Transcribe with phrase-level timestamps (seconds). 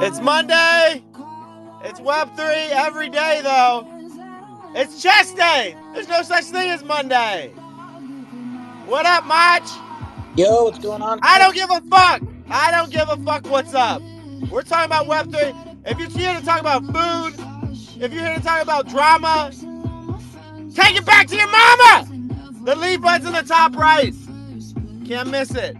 [0.00, 1.02] It's Monday.
[1.82, 3.86] It's Web three every day though.
[4.74, 5.74] It's chest day.
[5.94, 7.48] There's no such thing as Monday.
[8.86, 9.66] What up, Mach?
[10.36, 11.20] Yo, what's going on?
[11.22, 12.22] I don't give a fuck.
[12.50, 14.02] I don't give a fuck what's up.
[14.50, 15.54] We're talking about Web three.
[15.86, 17.34] If you're here to talk about food,
[18.02, 19.50] if you're here to talk about drama,
[20.74, 22.06] take it back to your mama.
[22.64, 24.12] The leave button's in the top right.
[25.06, 25.74] Can't miss it.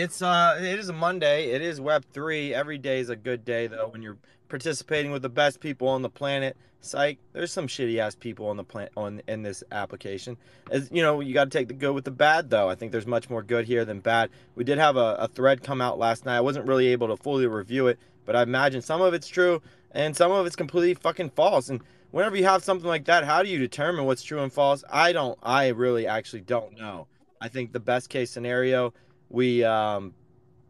[0.00, 1.50] It's uh, it is a Monday.
[1.50, 2.54] It is Web three.
[2.54, 4.16] Every day is a good day though when you're
[4.48, 6.56] participating with the best people on the planet.
[6.80, 10.38] Psych, there's some shitty ass people on the planet on in this application.
[10.70, 12.70] As you know, you got to take the good with the bad though.
[12.70, 14.30] I think there's much more good here than bad.
[14.54, 16.38] We did have a, a thread come out last night.
[16.38, 19.60] I wasn't really able to fully review it, but I imagine some of it's true
[19.90, 21.68] and some of it's completely fucking false.
[21.68, 24.82] And whenever you have something like that, how do you determine what's true and false?
[24.90, 25.38] I don't.
[25.42, 27.06] I really actually don't know.
[27.42, 28.94] I think the best case scenario
[29.30, 30.12] we um,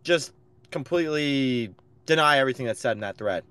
[0.04, 0.32] just
[0.70, 1.74] completely
[2.06, 3.44] deny everything that's said in that thread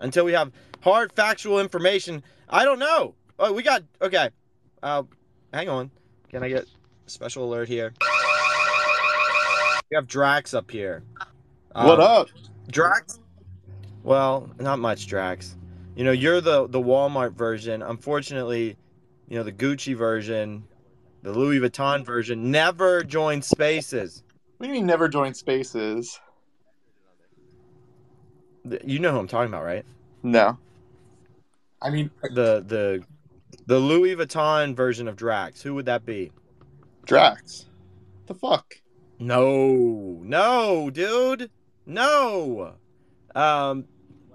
[0.00, 0.52] until we have
[0.82, 2.22] hard factual information.
[2.48, 3.14] I don't know.
[3.38, 4.30] Oh, we got okay.
[4.82, 5.02] Uh,
[5.52, 5.90] hang on.
[6.28, 7.92] Can I get a special alert here?
[9.90, 11.02] We have Drax up here.
[11.72, 12.28] What Um, up?
[12.70, 13.20] Drax?
[14.02, 15.56] Well, not much, Drax.
[15.94, 17.82] You know, you're the the Walmart version.
[17.82, 18.76] Unfortunately,
[19.28, 20.64] you know the Gucci version,
[21.22, 24.22] the Louis Vuitton version never joined Spaces.
[24.56, 26.18] What do you mean never join spaces?
[28.84, 29.84] You know who I'm talking about, right?
[30.22, 30.58] No.
[31.80, 33.04] I mean, The the
[33.66, 35.62] the Louis Vuitton version of Drax.
[35.62, 36.32] Who would that be?
[37.04, 37.66] Drax.
[38.26, 38.74] The fuck?
[39.18, 41.50] No, no, dude,
[41.86, 42.74] no.
[43.34, 43.84] Um,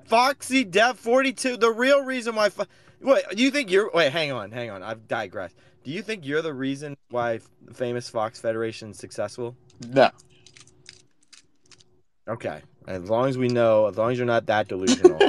[0.05, 1.57] Foxy Dev 42.
[1.57, 2.49] The real reason why.
[2.49, 2.65] Fo-
[3.01, 3.91] Wait, do you think you're?
[3.93, 4.81] Wait, hang on, hang on.
[4.83, 5.55] I've digressed.
[5.83, 9.55] Do you think you're the reason why f- the famous Fox Federation is successful?
[9.87, 10.09] No.
[12.27, 15.19] Okay, as long as we know, as long as you're not that delusional.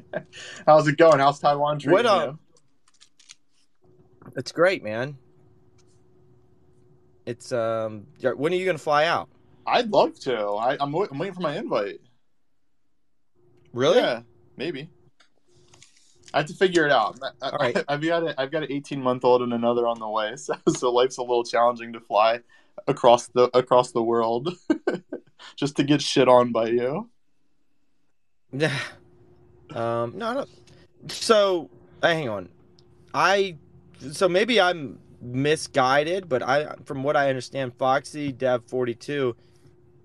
[0.66, 1.18] How's it going?
[1.18, 2.30] How's Taiwan treating What up?
[2.30, 2.38] you?
[4.36, 5.16] it's great, man.
[7.26, 8.06] It's um.
[8.22, 9.28] When are you gonna fly out?
[9.66, 10.36] I'd love to.
[10.36, 12.00] I, I'm, I'm waiting for my invite.
[13.72, 13.98] Really?
[13.98, 14.22] Yeah,
[14.56, 14.90] maybe.
[16.34, 17.18] I have to figure it out.
[17.40, 17.84] I, All right.
[17.88, 20.54] I've got a, I've got an 18 month old and another on the way, so
[20.68, 22.40] so life's a little challenging to fly
[22.86, 24.56] across the across the world
[25.56, 27.08] just to get shit on by you.
[28.52, 28.78] Yeah.
[29.74, 30.12] um.
[30.16, 30.34] No.
[30.34, 30.46] No.
[31.08, 31.70] So,
[32.02, 32.48] hang on.
[33.14, 33.56] I.
[34.12, 39.36] So maybe I'm misguided, but I, from what I understand, Foxy Dev 42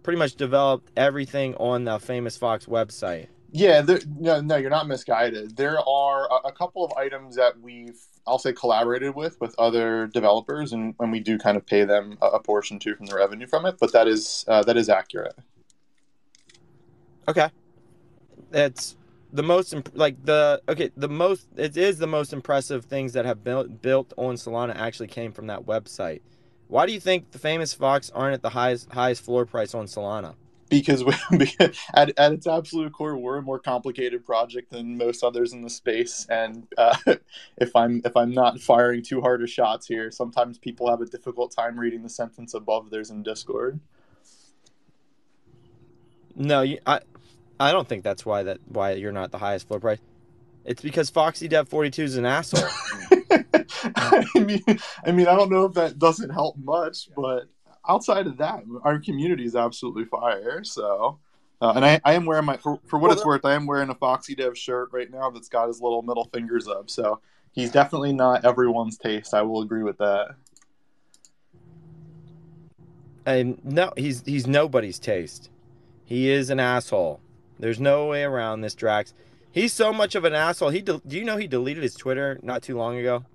[0.03, 3.27] pretty much developed everything on the Famous Fox website.
[3.51, 5.57] Yeah, there, no, no, you're not misguided.
[5.57, 10.07] There are a, a couple of items that we've, I'll say, collaborated with with other
[10.07, 13.15] developers, and, and we do kind of pay them a, a portion too from the
[13.15, 13.77] revenue from it.
[13.79, 15.35] But that is uh, that is accurate.
[17.27, 17.49] Okay,
[18.51, 18.95] that's
[19.33, 23.25] the most imp- like the okay the most it is the most impressive things that
[23.25, 26.21] have built built on Solana actually came from that website.
[26.67, 29.85] Why do you think the famous Fox aren't at the highest highest floor price on
[29.85, 30.35] Solana?
[30.69, 35.23] Because, we, because at, at its absolute core we're a more complicated project than most
[35.23, 36.95] others in the space and uh,
[37.57, 41.05] if i'm if i'm not firing too hard of shots here sometimes people have a
[41.05, 43.79] difficult time reading the sentence above theirs in discord
[46.37, 46.99] No, you, I
[47.59, 49.99] I don't think that's why that why you're not the highest floor price.
[50.63, 52.69] It's because Foxy Dev 42 is an asshole.
[53.95, 54.61] I mean,
[55.05, 57.45] I mean, I don't know if that doesn't help much, but
[57.87, 60.63] outside of that, our community is absolutely fire.
[60.63, 61.19] So,
[61.61, 63.89] uh, and I, I am wearing my for, for what it's worth, I am wearing
[63.89, 66.89] a Foxy Dev shirt right now that's got his little middle fingers up.
[66.89, 67.19] So
[67.51, 69.33] he's definitely not everyone's taste.
[69.33, 70.35] I will agree with that.
[73.27, 75.49] and no, he's he's nobody's taste.
[76.05, 77.19] He is an asshole.
[77.59, 79.13] There's no way around this Drax.
[79.51, 80.69] He's so much of an asshole.
[80.69, 83.25] He de- do you know he deleted his Twitter not too long ago?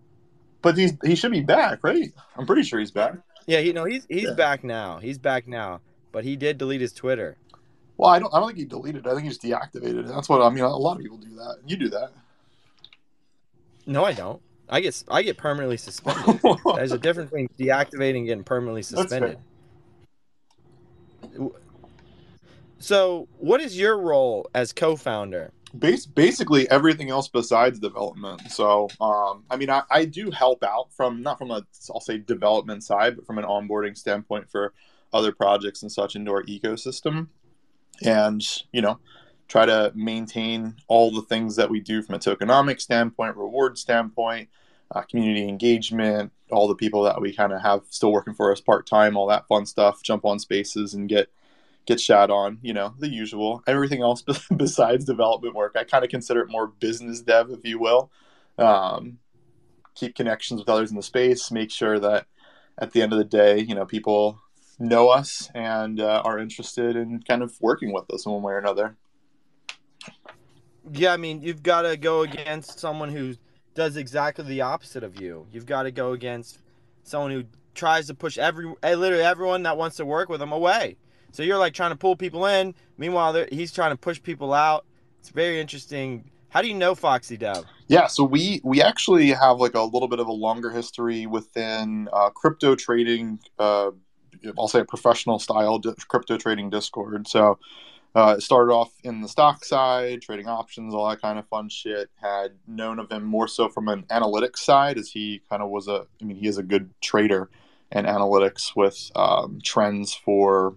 [0.63, 2.11] But he's he should be back, right?
[2.37, 3.15] I'm pretty sure he's back.
[3.47, 4.35] Yeah, you know he's he's Yeah.
[4.35, 4.99] back now.
[4.99, 5.81] He's back now,
[6.12, 7.37] but he did delete his Twitter.
[7.97, 9.06] Well, I don't I don't think he deleted.
[9.06, 9.09] it.
[9.09, 10.09] I think he just deactivated it.
[10.09, 10.65] That's what I mean.
[10.65, 11.59] A lot of people do that.
[11.67, 12.11] You do that.
[13.87, 14.41] No, I don't.
[14.69, 16.41] I get I get permanently suspended.
[16.77, 19.39] There's a difference between deactivating and getting permanently suspended.
[22.79, 25.53] So, what is your role as co-founder?
[25.75, 28.51] Bas- basically everything else besides development.
[28.51, 32.19] So, um, I mean, I, I do help out from not from a I'll say
[32.19, 34.75] development side, but from an onboarding standpoint for
[35.13, 37.29] other projects and such into our ecosystem,
[38.05, 38.43] and
[38.73, 38.99] you know,
[39.49, 44.49] try to maintain all the things that we do from a tokenomic standpoint, reward standpoint,
[44.94, 48.61] uh, community engagement, all the people that we kind of have still working for us
[48.61, 50.03] part time, all that fun stuff.
[50.03, 51.31] Jump on spaces and get
[51.86, 53.62] get shot on, you know, the usual.
[53.67, 54.22] Everything else
[54.56, 58.10] besides development work, I kind of consider it more business dev, if you will.
[58.58, 59.19] Um,
[59.94, 62.27] keep connections with others in the space, make sure that
[62.79, 64.41] at the end of the day, you know, people
[64.79, 68.53] know us and uh, are interested in kind of working with us in one way
[68.53, 68.96] or another.
[70.93, 73.36] Yeah, I mean, you've got to go against someone who
[73.74, 75.46] does exactly the opposite of you.
[75.53, 76.58] You've got to go against
[77.05, 80.53] someone who tries to push every eh, literally everyone that wants to work with them
[80.53, 80.96] away.
[81.32, 82.74] So you're like trying to pull people in.
[82.98, 84.84] Meanwhile, he's trying to push people out.
[85.19, 86.31] It's very interesting.
[86.51, 87.65] How do you know Foxy Dev?
[87.89, 92.08] Yeah, so we we actually have like a little bit of a longer history within
[92.12, 93.39] uh, crypto trading.
[93.58, 93.93] Uh,
[94.58, 97.27] I'll say a professional style di- crypto trading Discord.
[97.27, 97.58] So
[98.15, 101.70] uh, it started off in the stock side, trading options, all that kind of fun
[101.70, 102.10] shit.
[102.20, 105.89] Had known of him more so from an analytics side, as he kind of was
[105.89, 106.05] a.
[106.20, 107.48] I mean, he is a good trader
[107.91, 110.77] and analytics with um, trends for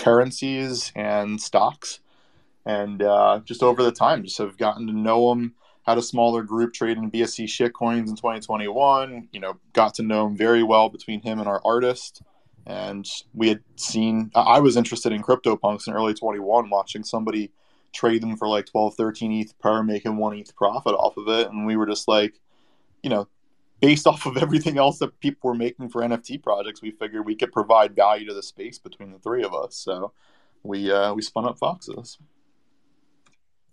[0.00, 2.00] currencies and stocks
[2.66, 5.54] and uh, just over the time, just have gotten to know him.
[5.84, 9.28] Had a smaller group trading BSC shitcoins in 2021.
[9.32, 12.22] You know, got to know him very well between him and our artist.
[12.66, 17.50] And we had seen, I was interested in CryptoPunks in early 21, watching somebody
[17.92, 21.48] trade them for like 12, 13 ETH per, making one ETH profit off of it.
[21.48, 22.38] And we were just like,
[23.02, 23.26] you know,
[23.80, 27.34] based off of everything else that people were making for NFT projects, we figured we
[27.36, 29.76] could provide value to the space between the three of us.
[29.76, 30.12] So
[30.62, 32.18] we uh, we spun up Foxes.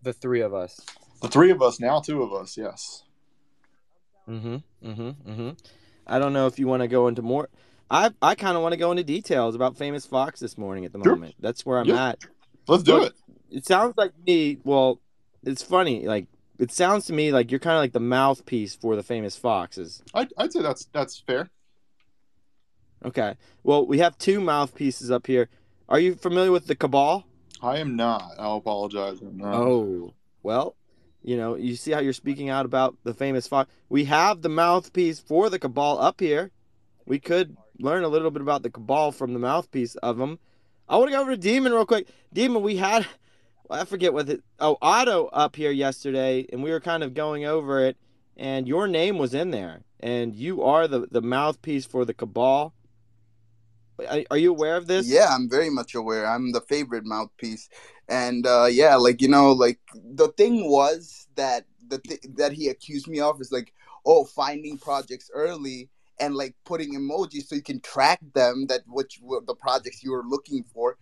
[0.03, 0.79] The three of us.
[1.21, 3.03] The three of us now, two of us, yes.
[4.29, 4.57] Mm-hmm.
[4.87, 5.31] Mm-hmm.
[5.31, 5.49] Mm-hmm.
[6.05, 7.49] I don't know if you want to go into more.
[7.89, 10.93] I I kind of want to go into details about Famous Fox this morning at
[10.93, 11.15] the Sure.
[11.15, 11.35] moment.
[11.39, 12.09] That's where I'm Yeah.
[12.09, 12.19] at.
[12.67, 13.13] Let's do Look,
[13.49, 13.57] it.
[13.57, 14.57] It sounds like me.
[14.63, 14.99] Well,
[15.43, 16.05] it's funny.
[16.05, 16.27] Like
[16.59, 20.01] it sounds to me like you're kind of like the mouthpiece for the Famous Foxes.
[20.13, 21.49] I'd, I'd say that's that's fair.
[23.05, 23.35] Okay.
[23.63, 25.49] Well, we have two mouthpieces up here.
[25.87, 27.25] Are you familiar with the Cabal?
[27.61, 28.33] I am not.
[28.37, 29.19] I'll apologize.
[29.21, 29.53] I'm not.
[29.53, 30.75] Oh, well,
[31.23, 33.69] you know, you see how you're speaking out about the famous Fox.
[33.89, 36.51] We have the mouthpiece for the Cabal up here.
[37.05, 40.39] We could learn a little bit about the Cabal from the mouthpiece of them.
[40.89, 42.07] I want to go over to Demon real quick.
[42.31, 43.05] Demon, we had,
[43.69, 47.45] I forget what it, oh, Otto up here yesterday, and we were kind of going
[47.45, 47.97] over it,
[48.36, 52.74] and your name was in there, and you are the, the mouthpiece for the Cabal.
[54.29, 55.07] Are, you aware of this?
[55.07, 56.27] Yeah, I'm very much aware.
[56.27, 57.67] I'm the favorite mouthpiece,
[58.07, 62.69] and uh, yeah, like you know, like the thing was that the th- that he
[62.69, 63.74] accused me of is like,
[64.05, 69.19] oh, finding projects early and like putting emojis so you can track them that which
[69.21, 70.95] were the projects you were looking for,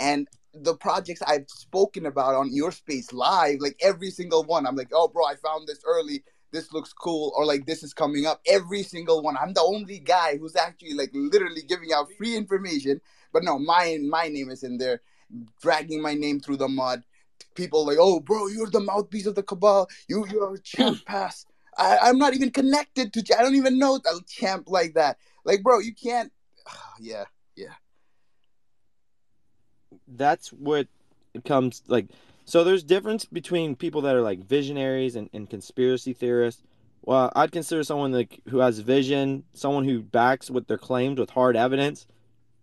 [0.00, 0.26] and
[0.62, 4.90] the projects I've spoken about on your space live, like every single one, I'm like,
[4.92, 6.22] oh, bro, I found this early.
[6.50, 8.40] This looks cool, or like this is coming up.
[8.46, 9.36] Every single one.
[9.36, 13.02] I'm the only guy who's actually like literally giving out free information.
[13.34, 15.02] But no, my my name is in there,
[15.60, 17.02] dragging my name through the mud.
[17.54, 19.88] People like, oh, bro, you're the mouthpiece of the cabal.
[20.08, 21.44] You you're a champ pass.
[21.76, 23.38] I, I'm not even connected to.
[23.38, 25.18] I don't even know a champ like that.
[25.44, 26.32] Like, bro, you can't.
[26.98, 27.24] yeah,
[27.56, 27.74] yeah.
[30.16, 30.86] That's what
[31.34, 32.06] it comes like
[32.44, 36.62] so there's difference between people that are like visionaries and, and conspiracy theorists.
[37.02, 41.30] Well i'd consider someone like who has vision someone who backs what their claims with
[41.30, 42.06] hard evidence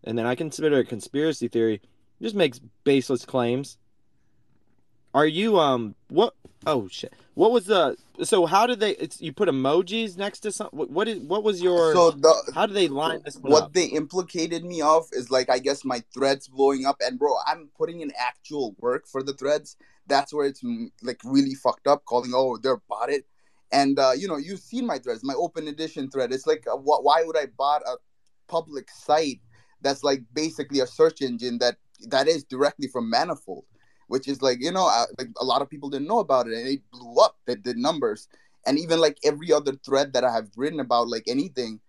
[0.03, 1.81] and then i consider a conspiracy theory
[2.21, 3.77] just makes baseless claims
[5.15, 6.35] are you um what
[6.67, 7.13] oh shit.
[7.35, 10.89] What was the so how did they it's you put emojis next to some what
[10.89, 13.73] what, is, what was your So the how did they line this what up?
[13.73, 16.97] they implicated me of is like I guess my threads blowing up.
[16.99, 19.77] And bro I'm putting in actual work for the threads.
[20.05, 23.25] That's where it's mm, like really fucked up calling oh they're bought it.
[23.71, 26.33] And uh, you know you've seen my threads my open edition thread.
[26.33, 27.95] It's like uh, wh- why would I bought a
[28.47, 29.39] public site
[29.81, 31.77] that's like basically a search engine that
[32.09, 33.65] that is directly from Manifold
[34.07, 36.53] which is like you know uh, like a lot of people didn't know about it
[36.53, 38.27] and it blew up the, the numbers.
[38.67, 41.79] And even like every other thread that I have written about like anything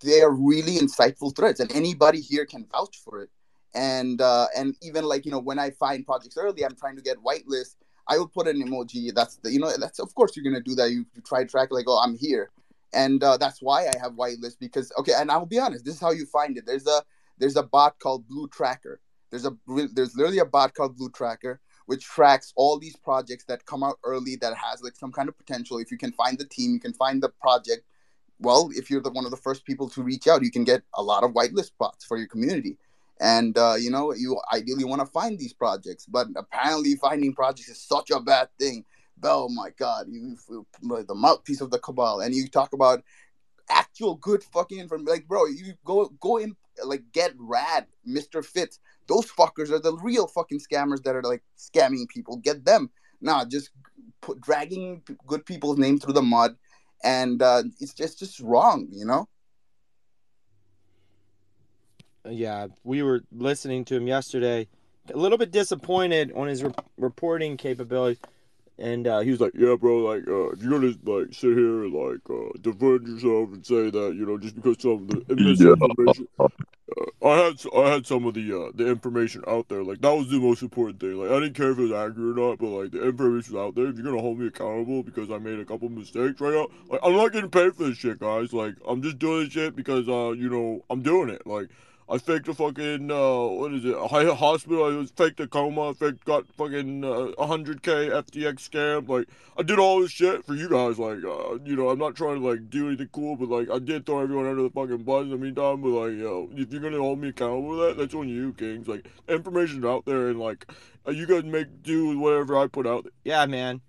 [0.00, 3.30] they're really insightful threads and anybody here can vouch for it.
[3.74, 7.02] And uh and even like you know when i find projects early i'm trying to
[7.02, 7.76] get whitelist
[8.08, 10.74] i will put an emoji that's the you know that's of course you're gonna do
[10.74, 12.50] that you, you try track like oh i'm here.
[12.94, 16.00] And uh that's why i have whitelist because okay and i'll be honest this is
[16.00, 16.64] how you find it.
[16.64, 17.02] There's a
[17.36, 19.00] there's a bot called blue tracker
[19.30, 19.56] there's a
[19.92, 23.98] there's literally a bot called blue tracker which tracks all these projects that come out
[24.04, 26.80] early that has like some kind of potential if you can find the team you
[26.80, 27.82] can find the project
[28.40, 30.82] well, if you're the one of the first people to reach out, you can get
[30.94, 32.78] a lot of whitelist spots for your community.
[33.20, 37.68] And uh, you know, you ideally want to find these projects, but apparently finding projects
[37.68, 38.84] is such a bad thing.
[39.24, 40.36] Oh my God, you
[40.80, 43.02] the mouthpiece of the cabal, and you talk about
[43.68, 45.12] actual good fucking information.
[45.12, 46.54] Like, bro, you go go in
[46.84, 48.78] like get rad, Mister Fitz.
[49.08, 52.36] Those fuckers are the real fucking scammers that are like scamming people.
[52.36, 52.90] Get them.
[53.20, 53.70] Nah, just
[54.20, 56.56] put dragging good people's name through the mud
[57.02, 59.28] and uh, it's just just wrong, you know.
[62.28, 64.68] Yeah, we were listening to him yesterday.
[65.12, 68.20] A little bit disappointed on his re- reporting capability,
[68.78, 71.92] and uh, he was like, Yeah, bro, like, uh, you're gonna, like, sit here and,
[71.92, 76.28] like, uh, defend yourself and say that, you know, just because some of the misinformation,
[76.38, 76.48] uh,
[77.22, 80.30] I had, I had some of the, uh, the information out there, like, that was
[80.30, 82.68] the most important thing, like, I didn't care if it was accurate or not, but,
[82.68, 85.58] like, the information was out there, if you're gonna hold me accountable because I made
[85.58, 88.74] a couple mistakes right now, like, I'm not getting paid for this shit, guys, like,
[88.86, 91.68] I'm just doing this shit because, uh, you know, I'm doing it, like,
[92.10, 93.94] I faked a fucking uh, what is it?
[93.94, 94.84] A hospital.
[94.84, 95.92] I was faked a coma.
[95.92, 99.06] Faked got fucking uh, 100k FTX scam.
[99.06, 100.98] Like I did all this shit for you guys.
[100.98, 103.78] Like uh, you know, I'm not trying to like do anything cool, but like I
[103.78, 105.82] did throw everyone under the fucking bus in the meantime.
[105.82, 108.88] But like, yo, if you're gonna hold me accountable for that, that's on you, Kings.
[108.88, 110.66] Like information's out there, and like
[111.06, 113.06] uh, you guys make do with whatever I put out.
[113.24, 113.82] "Yeah, man,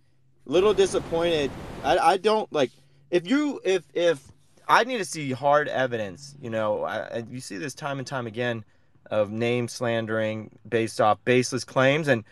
[0.45, 1.51] little disappointed.
[1.85, 2.71] I I don't like
[3.11, 4.28] if you if if
[4.69, 6.35] I need to see hard evidence.
[6.39, 8.63] You know, I, you see this time and time again
[9.09, 12.23] of name slandering based off baseless claims, and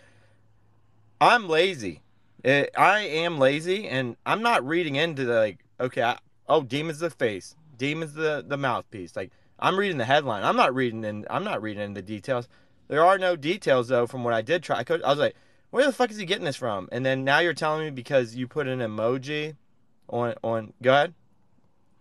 [1.19, 2.03] I'm lazy.
[2.45, 5.65] Eh, I am lazy, and I'm not reading into the like.
[5.79, 9.15] Okay, I, oh, demons the face, demons the the mouthpiece.
[9.15, 10.43] Like I'm reading the headline.
[10.43, 11.25] I'm not reading in.
[11.31, 12.47] I'm not reading in the details.
[12.87, 14.77] There are no details though from what I did try.
[14.77, 15.35] I, could, I was like,
[15.71, 16.87] where the fuck is he getting this from?
[16.91, 19.55] And then now you're telling me because you put an emoji
[20.07, 20.73] on on.
[20.83, 21.15] Go ahead.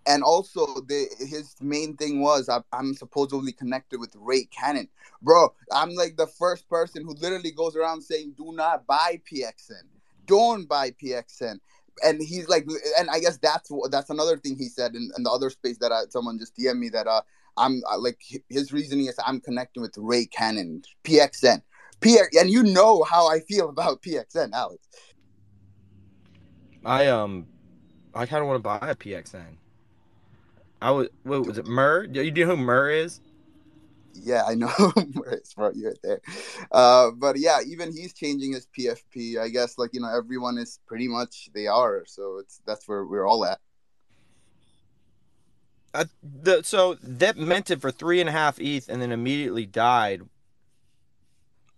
[0.06, 4.88] And also, the his main thing was I, I'm supposedly connected with Ray Cannon,
[5.20, 5.52] bro.
[5.72, 9.82] I'm like the first person who literally goes around saying, "Do not buy PXN,
[10.26, 11.58] don't buy PXN."
[12.04, 15.30] And he's like, and I guess that's that's another thing he said in, in the
[15.30, 17.22] other space that I, someone just DM'd me that uh
[17.56, 21.62] I'm uh, like his reasoning is I'm connecting with Ray Cannon, PXN,
[22.00, 24.86] PX, and you know how I feel about PXN, Alex.
[26.84, 27.46] I um,
[28.14, 29.56] I kind of want to buy a PXN.
[30.80, 32.06] I was what was it Mur?
[32.06, 33.20] Do you know who Mur is?
[34.14, 34.70] Yeah, I know
[35.30, 36.20] it's bro, you're there.
[36.72, 39.38] Uh, but yeah, even he's changing his PFP.
[39.38, 42.04] I guess like you know everyone is pretty much they are.
[42.06, 43.60] So it's that's where we're all at.
[45.94, 50.22] Uh, the so that minted for three and a half ETH and then immediately died.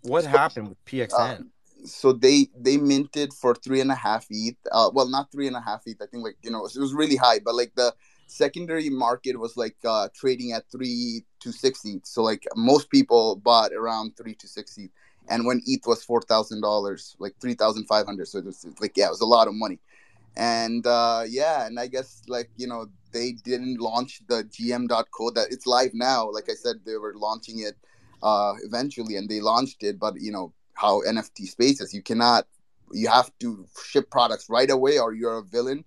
[0.03, 1.39] What So, happened with PXN?
[1.39, 1.53] Um,
[1.85, 4.57] so they they minted for three and a half ETH.
[4.73, 6.01] Uh, well, not three and a half ETH.
[6.03, 7.95] I think like you know it was really high, but like the
[8.29, 12.07] secondary market was like uh, trading at three to six ETH.
[12.07, 14.91] So like most people bought around three to six ETH.
[15.29, 18.67] And when ETH was four thousand dollars, like three thousand five hundred, so it was
[18.81, 19.79] like yeah, it was a lot of money.
[20.37, 25.49] And uh, yeah, and I guess like you know they didn't launch the GM.co that
[25.51, 26.31] it's live now.
[26.31, 27.77] Like I said, they were launching it
[28.23, 29.99] uh, eventually, and they launched it.
[29.99, 32.47] But you know how NFT spaces, you cannot,
[32.93, 35.85] you have to ship products right away, or you're a villain.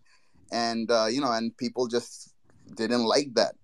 [0.51, 2.30] And uh, you know, and people just
[2.75, 3.55] didn't like that.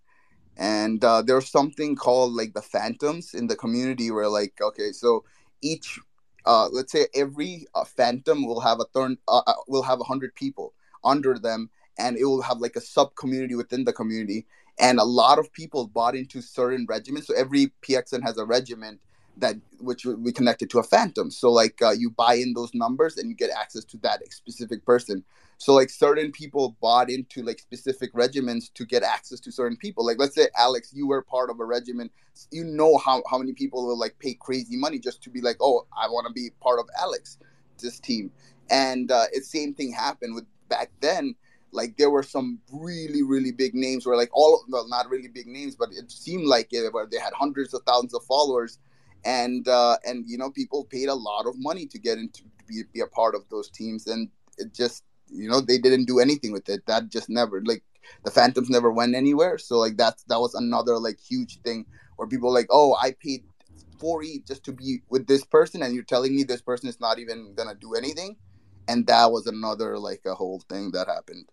[0.58, 5.24] And uh, there's something called like the phantoms in the community where like okay, so
[5.62, 6.00] each
[6.46, 10.06] uh, let's say every uh, phantom will have a turn uh, uh, will have a
[10.06, 10.74] hundred people
[11.04, 14.46] under them and it will have like a sub community within the community
[14.80, 19.00] and a lot of people bought into certain regiments so every pxn has a regiment
[19.40, 21.32] that which we connected to a phantom.
[21.32, 24.86] So like uh, you buy in those numbers and you get access to that specific
[24.86, 25.24] person.
[25.60, 30.06] So like certain people bought into like specific regiments to get access to certain people.
[30.06, 32.12] Like let's say alex you were part of a regiment.
[32.52, 35.58] You know how, how many people will like pay crazy money just to be like
[35.60, 37.38] oh i want to be part of alex
[37.82, 38.32] this team.
[38.70, 41.36] And uh, same thing happened with back then.
[41.72, 45.48] Like there were some really really big names where like all well not really big
[45.48, 48.80] names but it seemed like it where they had hundreds of thousands of followers
[49.26, 52.64] and uh and you know people paid a lot of money to get into to
[52.68, 56.20] be, be a part of those teams and it just you know they didn't do
[56.20, 57.84] anything with it that just never like
[58.24, 62.28] the phantoms never went anywhere so like that's that was another like huge thing where
[62.28, 63.44] people like oh i paid
[64.00, 67.00] 4 e just to be with this person and you're telling me this person is
[67.00, 68.38] not even gonna do anything
[68.88, 71.50] and that was another like a whole thing that happened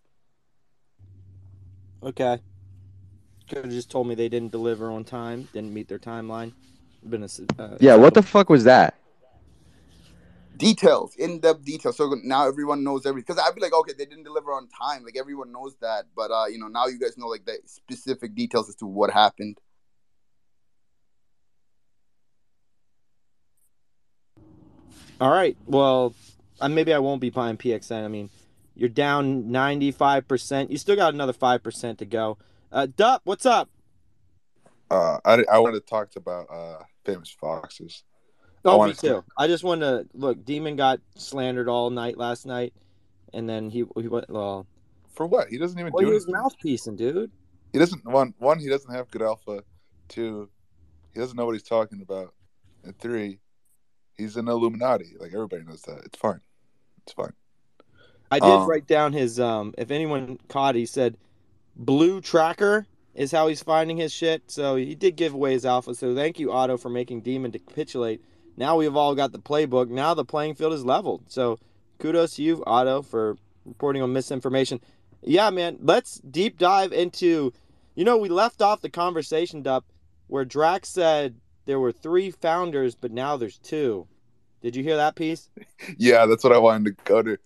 [2.04, 2.38] Okay.
[3.48, 6.52] Could have just told me they didn't deliver on time, didn't meet their timeline.
[7.08, 8.94] Been a s- uh, Yeah, what the fuck was that?
[10.56, 14.22] details in-depth details so now everyone knows everything because i'd be like okay they didn't
[14.22, 17.26] deliver on time like everyone knows that but uh you know now you guys know
[17.26, 19.58] like the specific details as to what happened
[25.20, 25.56] All right.
[25.66, 26.14] Well,
[26.60, 28.04] uh, maybe I won't be buying PXN.
[28.04, 28.30] I mean,
[28.74, 30.70] you're down 95%.
[30.70, 32.38] You still got another 5% to go.
[32.72, 33.68] Uh, Dup, what's up?
[34.90, 38.04] Uh, I, I wanted to talk about uh, famous foxes.
[38.64, 39.24] I Oh, me wanted to- too.
[39.38, 40.44] I just want to look.
[40.44, 42.72] Demon got slandered all night last night,
[43.32, 44.66] and then he he went well.
[45.14, 45.48] For what?
[45.48, 46.42] He doesn't even Well, do he was anything.
[46.42, 47.30] mouthpiecing, dude.
[47.72, 48.58] He doesn't one one.
[48.58, 49.62] He doesn't have good alpha.
[50.08, 50.48] Two,
[51.12, 52.34] he doesn't know what he's talking about.
[52.84, 53.38] And three,
[54.16, 55.14] he's an Illuminati.
[55.18, 55.98] Like everybody knows that.
[56.04, 56.40] It's fine.
[57.02, 57.32] It's fine.
[58.30, 59.74] I did Um, write down his um.
[59.76, 61.16] If anyone caught, he said
[61.76, 64.50] blue tracker is how he's finding his shit.
[64.50, 65.94] So he did give away his alpha.
[65.94, 68.22] So thank you, Otto, for making Demon to capitulate.
[68.56, 69.88] Now we've all got the playbook.
[69.88, 71.24] Now the playing field is leveled.
[71.28, 71.58] So
[71.98, 74.80] kudos to you, Otto, for reporting on misinformation.
[75.22, 75.78] Yeah, man.
[75.80, 77.52] Let's deep dive into.
[77.94, 79.84] You know, we left off the conversation, Dup,
[80.26, 84.08] where Drax said there were three founders, but now there's two.
[84.64, 85.50] Did you hear that piece?
[85.98, 87.38] Yeah, that's what I wanted to go to.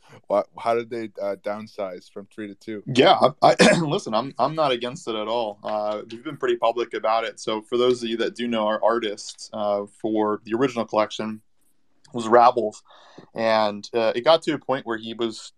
[0.57, 2.85] How did they uh, downsize from three to two?
[2.87, 5.59] Yeah, I, I, listen, I'm I'm not against it at all.
[5.64, 7.40] Uh, we've been pretty public about it.
[7.40, 11.40] So for those of you that do know our artist uh, for the original collection
[12.12, 12.85] was Rabbles,
[13.35, 15.52] and uh, it got to a point where he was,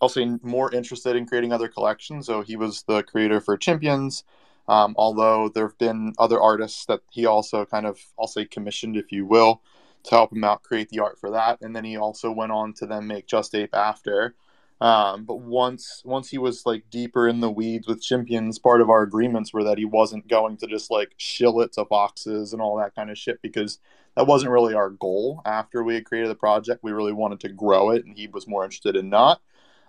[0.00, 2.26] I'll say, more interested in creating other collections.
[2.26, 4.22] So he was the creator for Champions.
[4.68, 8.96] Um, although there have been other artists that he also kind of, I'll say, commissioned,
[8.96, 9.62] if you will,
[10.06, 11.60] to help him out create the art for that.
[11.60, 14.34] And then he also went on to then make Just Ape after.
[14.80, 18.90] Um, but once once he was like deeper in the weeds with champions, part of
[18.90, 22.60] our agreements were that he wasn't going to just like shill it to foxes and
[22.60, 23.78] all that kind of shit because
[24.16, 25.40] that wasn't really our goal.
[25.46, 28.46] After we had created the project, we really wanted to grow it, and he was
[28.46, 29.40] more interested in not.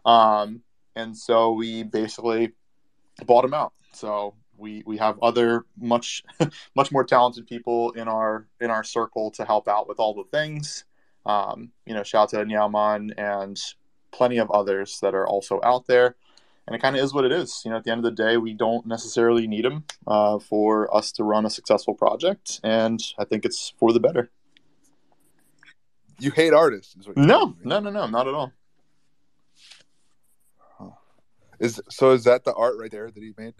[0.05, 0.61] Um,
[0.95, 2.53] and so we basically
[3.25, 3.73] bought him out.
[3.91, 6.23] So we we have other much
[6.75, 10.23] much more talented people in our in our circle to help out with all the
[10.31, 10.85] things.
[11.25, 13.59] Um, you know, shout out to Nyaman and
[14.11, 16.15] plenty of others that are also out there.
[16.65, 17.61] And it kind of is what it is.
[17.63, 20.93] You know, at the end of the day, we don't necessarily need them uh, for
[20.95, 24.29] us to run a successful project, and I think it's for the better.
[26.19, 26.95] You hate artists?
[26.97, 28.51] Is what you're No, no, no, no, not at all.
[31.59, 32.11] Is so?
[32.11, 33.53] Is that the art right there that he made?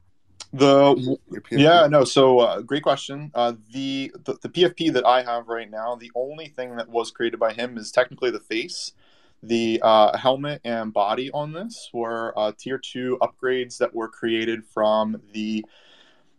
[0.53, 1.17] The
[1.51, 2.03] Yeah, no.
[2.03, 3.31] So, uh, great question.
[3.35, 7.11] Uh, the, the the PFP that I have right now, the only thing that was
[7.11, 8.93] created by him is technically the face.
[9.43, 14.65] The uh, helmet and body on this were uh, tier two upgrades that were created
[14.65, 15.63] from the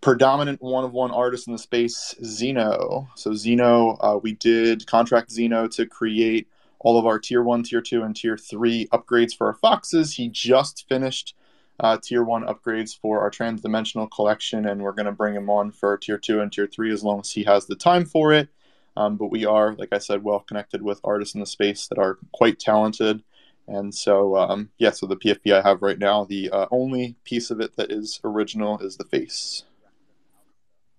[0.01, 3.09] predominant one of one artist in the space, Zeno.
[3.15, 6.49] So Zeno, uh, we did contract Zeno to create
[6.81, 10.15] all of our tier one, tier two, and tier three upgrades for our foxes.
[10.15, 11.35] He just finished
[11.81, 15.71] uh, tier one upgrades for our transdimensional collection, and we're going to bring him on
[15.71, 18.49] for tier two and tier three as long as he has the time for it.
[18.97, 21.99] Um, but we are, like I said, well connected with artists in the space that
[21.99, 23.23] are quite talented.
[23.69, 27.51] And so, um, yeah, so the PFP I have right now, the uh, only piece
[27.51, 29.65] of it that is original is the face.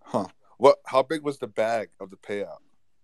[0.04, 0.28] Huh.
[0.58, 0.78] What?
[0.86, 2.60] How big was the bag of the payout?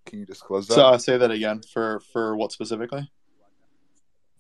[0.06, 3.10] Can you disclose that So uh, say that again for for what specifically?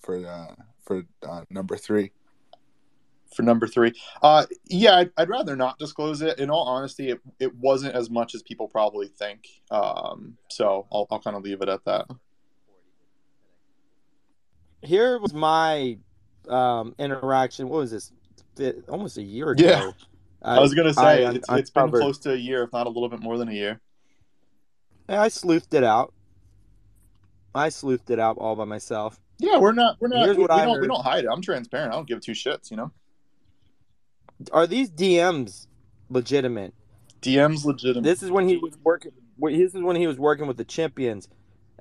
[0.06, 2.12] for uh, for uh, number three?
[3.36, 6.40] For number three, uh, yeah, I'd, I'd rather not disclose it.
[6.40, 9.46] In all honesty, it, it wasn't as much as people probably think.
[9.72, 12.08] Um, so I'll, I'll kind of leave it at that.
[14.82, 15.98] Here was my
[16.48, 17.68] um, interaction.
[17.68, 18.12] What was this?
[18.88, 19.66] Almost a year ago.
[19.66, 19.92] Yeah.
[20.42, 22.90] I, was gonna say I it's, it's been close to a year, if not a
[22.90, 23.82] little bit more than a year.
[25.10, 26.14] I sleuthed it out.
[27.54, 29.20] I sleuthed it out all by myself.
[29.40, 31.30] Yeah, we're not we're not Here's we, what we I don't we don't hide it.
[31.32, 31.94] I'm transparent.
[31.94, 32.70] I don't give two shits.
[32.70, 32.92] You know,
[34.52, 35.68] Are these DMs
[36.10, 36.74] legitimate?
[37.22, 38.04] DM's legitimate.
[38.04, 39.12] This is when he was working.
[39.38, 41.28] This is when he was working with the champions.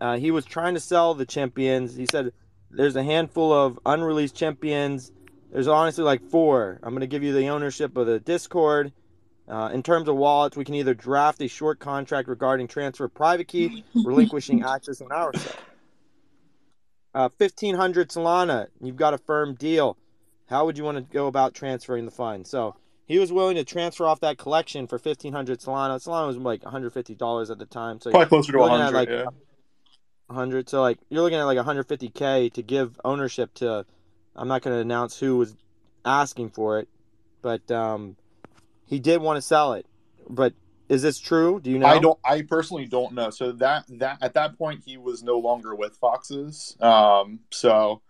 [0.01, 1.95] Uh, he was trying to sell the champions.
[1.95, 2.33] He said,
[2.71, 5.13] "There's a handful of unreleased champions.
[5.53, 6.81] There's honestly like four.
[6.83, 8.93] I'm going to give you the ownership of the Discord.
[9.47, 13.47] Uh, in terms of wallets, we can either draft a short contract regarding transfer private
[13.47, 15.59] key, relinquishing access on our side.
[17.15, 19.97] Uh, 1500 Solana, you've got a firm deal.
[20.47, 22.51] How would you want to go about transferring the funds?
[22.51, 22.77] So
[23.07, 26.03] he was willing to transfer off that collection for 1500 Solana.
[26.03, 28.01] Solana was like 150 dollars at the time.
[28.01, 28.97] So Probably closer to at 100.
[28.97, 29.25] like yeah.
[30.27, 30.69] 100.
[30.69, 33.87] So like you're looking at like 150k to give ownership to.
[34.37, 35.55] I'm not going to announce who was
[36.05, 36.89] asking for it,
[37.41, 38.17] but um,
[38.87, 39.87] he did want to sell it.
[40.29, 40.55] But
[40.89, 41.61] is this true?
[41.61, 41.87] Do you know?
[41.87, 42.19] I don't.
[42.25, 43.31] I personally don't know.
[43.31, 46.77] So that that at that point he was no longer with Foxes.
[46.81, 47.41] Um.
[47.51, 48.03] So,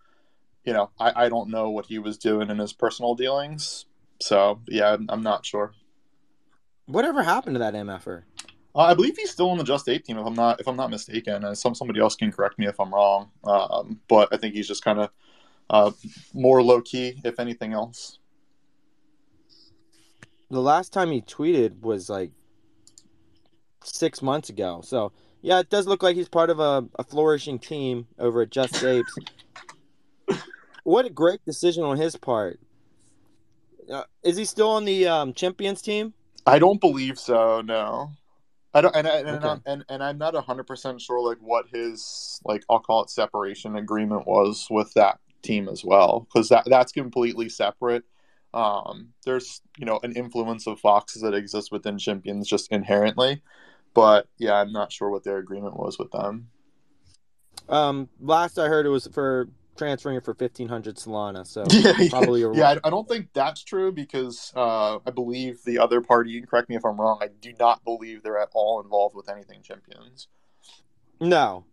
[0.65, 3.87] you know, I I don't know what he was doing in his personal dealings.
[4.21, 5.73] So yeah, I'm, I'm not sure.
[6.87, 8.23] Whatever happened to that MFR?
[8.75, 10.19] Uh, I believe he's still on the Just Ape team.
[10.19, 12.79] If I'm not if I'm not mistaken, uh, some somebody else can correct me if
[12.81, 13.31] I'm wrong.
[13.45, 14.01] Um.
[14.09, 15.11] But I think he's just kind of
[15.71, 15.91] uh
[16.33, 18.19] more low key, if anything else.
[20.51, 22.31] The last time he tweeted was like
[23.83, 24.83] six months ago.
[24.85, 28.51] So yeah, it does look like he's part of a, a flourishing team over at
[28.51, 29.15] Just Apes.
[30.85, 32.61] What a great decision on his part.
[33.91, 36.15] Uh, is he still on the um, champions team?
[36.47, 37.61] I don't believe so.
[37.63, 38.13] No,
[38.73, 39.49] I don't, and I- and Okay.
[39.49, 43.11] I'm, and, and I'm not hundred percent sure like what his like I'll call it
[43.11, 48.05] separation agreement was with that team as well because that that's completely separate.
[48.55, 53.43] Um, there's you know an influence of Foxes that exists within Champions just inherently,
[53.95, 56.49] but yeah, I'm not sure what their agreement was with them.
[57.69, 61.47] Um, last I heard it was for transferring it for fifteen hundred Solana.
[61.47, 62.11] So Yeah, yeah.
[62.11, 66.31] probably a Yeah, I, don't think that's true because uh, I believe the other party.
[66.31, 67.19] You can correct me if I'm wrong.
[67.21, 70.29] I do not believe they're at all involved with anything Champions.
[71.21, 71.65] No,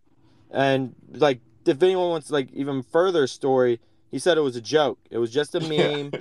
[0.51, 4.99] and like if anyone wants like even further story, he said it was a joke.
[5.09, 6.11] It was just a meme.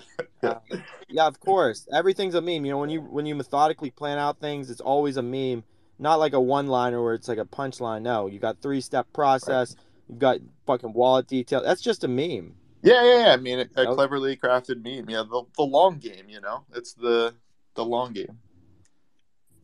[0.42, 0.50] Yeah.
[0.50, 0.76] Uh,
[1.08, 2.64] yeah, of course, everything's a meme.
[2.64, 5.64] You know, when you when you methodically plan out things, it's always a meme.
[5.98, 8.02] Not like a one liner where it's like a punchline.
[8.02, 9.76] No, you got three step process.
[10.10, 11.62] You've got fucking wallet detail.
[11.62, 12.56] That's just a meme.
[12.82, 13.32] Yeah, yeah, yeah.
[13.32, 15.08] I mean, a, a cleverly crafted meme.
[15.08, 16.24] Yeah, the, the long game.
[16.28, 17.34] You know, it's the
[17.74, 18.38] the long game.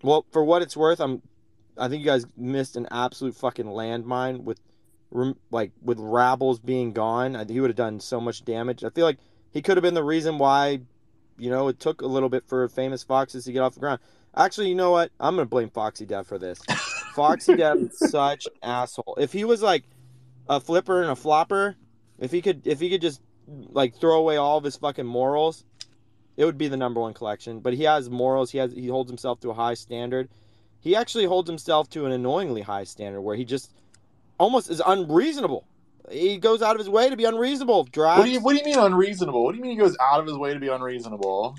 [0.02, 1.20] Well, for what it's worth, I'm.
[1.76, 4.60] I think you guys missed an absolute fucking landmine with,
[5.50, 7.34] like with Rabbles being gone.
[7.34, 8.84] I, he would have done so much damage.
[8.84, 9.18] I feel like
[9.50, 10.80] he could have been the reason why,
[11.38, 13.98] you know, it took a little bit for famous foxes to get off the ground.
[14.36, 15.10] Actually, you know what?
[15.18, 16.60] I'm gonna blame Foxy Dev for this.
[17.14, 19.16] Foxy Dev is such asshole.
[19.18, 19.84] If he was like
[20.48, 21.76] a flipper and a flopper,
[22.18, 25.64] if he could, if he could just like throw away all of his fucking morals,
[26.36, 27.60] it would be the number one collection.
[27.60, 28.50] But he has morals.
[28.50, 30.28] He has he holds himself to a high standard.
[30.80, 33.72] He actually holds himself to an annoyingly high standard where he just
[34.38, 35.66] almost is unreasonable.
[36.10, 37.84] He goes out of his way to be unreasonable.
[37.84, 38.18] Drax.
[38.18, 39.44] What do you What do you mean unreasonable?
[39.44, 41.56] What do you mean he goes out of his way to be unreasonable?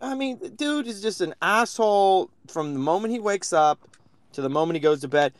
[0.00, 3.80] I mean, dude is just an asshole from the moment he wakes up
[4.32, 5.32] to the moment he goes to bed.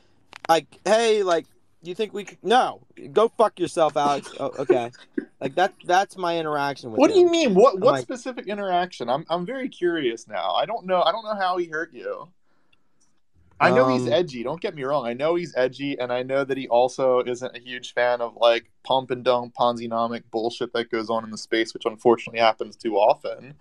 [0.49, 1.47] Like, hey, like,
[1.83, 2.38] you think we could?
[2.43, 2.81] No,
[3.12, 4.33] go fuck yourself, Alex.
[4.41, 4.91] oh, okay,
[5.41, 5.75] like that.
[5.85, 7.55] That's my interaction with What do you mean?
[7.55, 9.09] What I'm What like- specific interaction?
[9.09, 10.53] I'm I'm very curious now.
[10.53, 11.03] I don't know.
[11.03, 12.29] I don't know how he hurt you.
[13.61, 14.45] I know he's Um, edgy.
[14.45, 15.05] Don't get me wrong.
[15.05, 18.37] I know he's edgy, and I know that he also isn't a huge fan of
[18.37, 22.77] like pump and dump Ponzi-nomic bullshit that goes on in the space, which unfortunately happens
[22.77, 23.55] too often.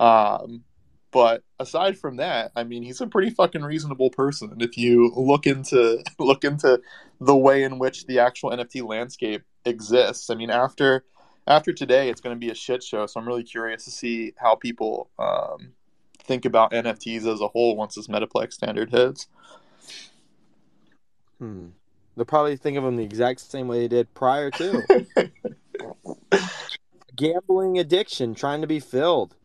[0.00, 0.64] Um,
[1.14, 4.56] but aside from that, I mean, he's a pretty fucking reasonable person.
[4.58, 6.82] If you look into look into
[7.20, 11.04] the way in which the actual NFT landscape exists, I mean, after
[11.46, 13.06] after today, it's going to be a shit show.
[13.06, 15.74] So I'm really curious to see how people um,
[16.18, 19.28] think about NFTs as a whole once this Metaplex standard hits.
[21.38, 21.68] Hmm.
[22.16, 25.06] They'll probably think of them the exact same way they did prior to.
[27.16, 29.36] Gambling addiction, trying to be filled.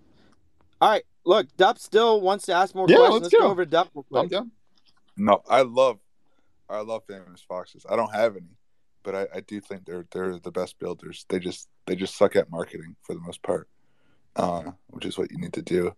[0.82, 3.22] All right, look, Dup still wants to ask more Yeah, questions.
[3.22, 3.48] let's Let's go.
[3.48, 3.52] go.
[3.52, 4.32] over to Dup real I'm quick.
[4.32, 4.52] down.
[5.18, 6.00] No, I love,
[6.70, 7.86] I love famous foxes.
[7.90, 8.56] I don't have any,
[9.04, 11.26] but I, I do think they're they're the best builders.
[11.30, 13.68] They just they just suck at marketing for the most part,
[14.38, 15.94] uh, which is what you need to do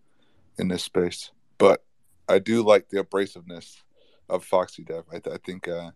[0.57, 1.31] in this space.
[1.59, 1.83] But
[2.27, 3.75] I do like the abrasiveness
[4.29, 5.03] of Foxy Dev.
[5.11, 5.91] I, I think uh,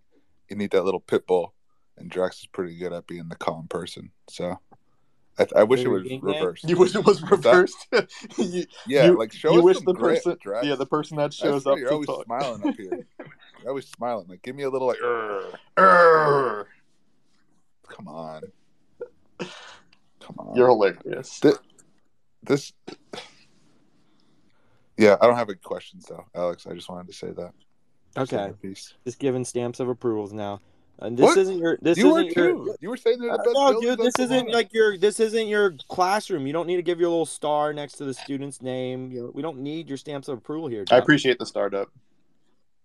[0.49, 1.53] you need that little pit bull,
[1.97, 4.11] and Drax is pretty good at being the calm person.
[4.29, 4.59] So
[5.37, 6.21] I, I wish it was Yin Yang?
[6.23, 6.69] reversed.
[6.69, 7.87] You wish it was reversed.
[8.37, 10.65] you, Yeah, you- like show you us wish some the grit, person, Drax.
[10.65, 12.25] yeah, the person that shows right, up You're to always talk.
[12.25, 13.05] smiling up here.
[13.61, 14.27] You're always smiling.
[14.29, 16.65] Like, give me a little like, "Urgh." Urgh.
[17.89, 18.43] come on,
[19.39, 20.55] come on.
[20.55, 21.39] You're hilarious.
[21.39, 21.55] Th-
[22.43, 22.71] this.
[24.97, 26.65] Yeah, I don't have any questions though, Alex.
[26.67, 27.51] I just wanted to say that.
[28.17, 28.93] Okay, as a piece.
[29.03, 30.61] just giving stamps of approvals now.
[30.99, 31.37] And this What?
[31.37, 31.77] isn't your.
[31.81, 32.51] This you were isn't your.
[32.51, 32.75] too.
[32.79, 33.53] You were saying they're the Uh, best.
[33.53, 34.97] no, dude, on this isn't like your.
[34.97, 36.47] This isn't your classroom.
[36.47, 39.11] You don't need to give your little star next to the student's name.
[39.11, 40.85] You know, we don't need your stamps of approval here.
[40.91, 41.89] I appreciate the startup.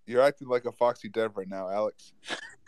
[0.06, 2.12] You're acting like a Foxy Dev right now, Alex.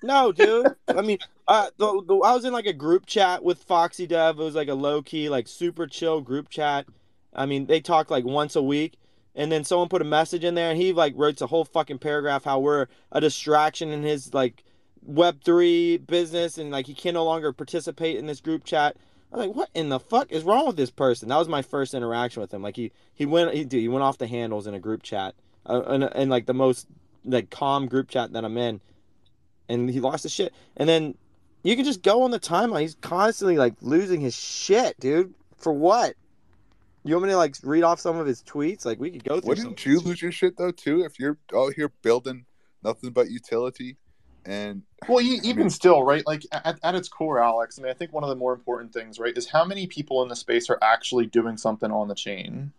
[0.04, 0.66] No, dude.
[0.88, 4.38] I mean, uh, the, the, I was in like a group chat with Foxy Dev.
[4.38, 6.86] It was like a low key, like super chill group chat.
[7.34, 8.94] I mean, they talk like once a week,
[9.34, 11.98] and then someone put a message in there, and he like writes a whole fucking
[11.98, 14.62] paragraph how we're a distraction in his like
[15.04, 18.96] Web three business, and like he can no longer participate in this group chat.
[19.32, 21.28] I was like, what in the fuck is wrong with this person?
[21.28, 22.62] That was my first interaction with him.
[22.62, 25.34] Like he he went he dude, he went off the handles in a group chat,
[25.66, 26.86] uh, and, and like the most
[27.24, 28.80] like calm group chat that I'm in
[29.68, 30.52] and he lost his shit.
[30.76, 31.14] And then
[31.62, 32.82] you can just go on the timeline.
[32.82, 35.34] He's constantly like losing his shit, dude.
[35.56, 36.14] For what?
[37.04, 38.84] You want me to like read off some of his tweets?
[38.84, 39.48] Like we could go through.
[39.48, 42.46] Wouldn't you lose your shit though too if you're out here building
[42.84, 43.96] nothing but utility
[44.44, 46.26] and Well, e- I even mean- still, right?
[46.26, 47.78] Like at, at its core, Alex.
[47.78, 50.22] I mean, I think one of the more important things, right, is how many people
[50.22, 52.72] in the space are actually doing something on the chain.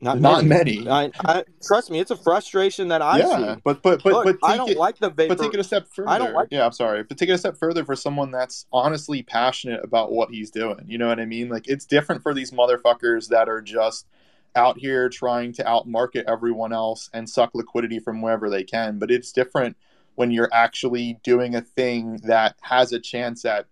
[0.00, 0.78] Not, Not many.
[0.84, 0.88] many.
[0.88, 3.60] I, I, trust me, it's a frustration that I yeah, see.
[3.64, 5.34] but but but Look, but I don't it, like the vapor.
[5.34, 6.08] but take it a step further.
[6.08, 7.02] I don't like- yeah, I'm sorry.
[7.02, 10.84] But take it a step further for someone that's honestly passionate about what he's doing.
[10.86, 11.48] You know what I mean?
[11.48, 14.06] Like it's different for these motherfuckers that are just
[14.54, 18.98] out here trying to outmarket everyone else and suck liquidity from wherever they can.
[18.98, 19.76] But it's different
[20.14, 23.66] when you're actually doing a thing that has a chance at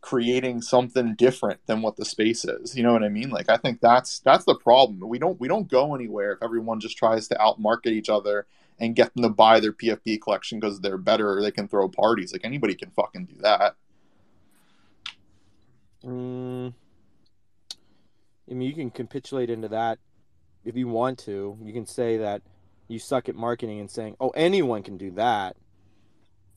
[0.00, 2.76] creating something different than what the space is.
[2.76, 3.30] You know what I mean?
[3.30, 5.00] Like I think that's that's the problem.
[5.08, 8.46] We don't we don't go anywhere if everyone just tries to outmarket each other
[8.78, 11.88] and get them to buy their PFP collection because they're better or they can throw
[11.88, 12.32] parties.
[12.32, 13.74] Like anybody can fucking do that.
[16.04, 16.72] Mm,
[18.48, 19.98] I mean, you can capitulate into that
[20.68, 21.58] if you want to.
[21.62, 22.42] You can say that
[22.86, 25.56] you suck at marketing and saying, "Oh, anyone can do that."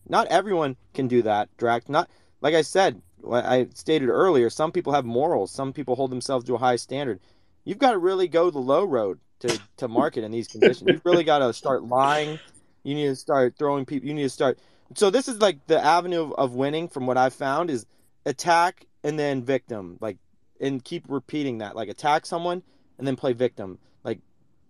[0.08, 1.90] Not everyone can do that, Drac.
[1.90, 2.10] Not
[2.42, 4.50] like I said, I stated earlier.
[4.50, 5.52] Some people have morals.
[5.52, 7.20] Some people hold themselves to a high standard.
[7.64, 10.90] You've got to really go the low road to to market in these conditions.
[10.90, 12.40] You've really got to start lying.
[12.84, 14.08] You need to start throwing people.
[14.08, 14.60] You need to start.
[14.96, 16.88] So this is like the avenue of, of winning.
[16.90, 17.86] From what I've found is
[18.26, 20.18] attack and then victim like
[20.60, 22.62] and keep repeating that like attack someone
[22.98, 23.80] and then play victim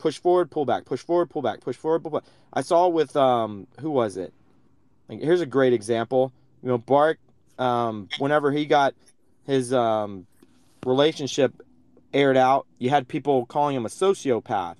[0.01, 2.23] push forward pull back push forward pull back push forward pull back.
[2.51, 4.33] I saw with um who was it?
[5.07, 6.33] Like here's a great example.
[6.63, 7.19] You know bark
[7.59, 8.95] um whenever he got
[9.45, 10.25] his um
[10.85, 11.53] relationship
[12.13, 14.75] aired out you had people calling him a sociopath.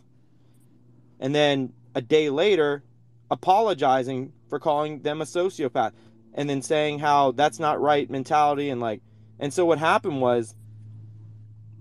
[1.20, 2.82] And then a day later
[3.30, 5.92] apologizing for calling them a sociopath
[6.34, 9.02] and then saying how that's not right mentality and like
[9.40, 10.56] and so what happened was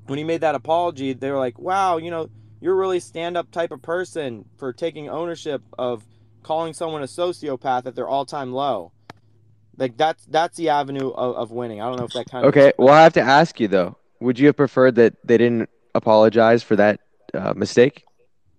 [0.06, 2.28] when he made that apology they were like wow you know
[2.60, 6.04] you're a really stand up type of person for taking ownership of
[6.42, 8.92] calling someone a sociopath at their all time low
[9.76, 12.50] like that's that's the avenue of, of winning i don't know if that kind of
[12.50, 13.96] Okay, well, I have to ask you though.
[14.20, 17.00] Would you have preferred that they didn't apologize for that
[17.32, 18.04] uh, mistake?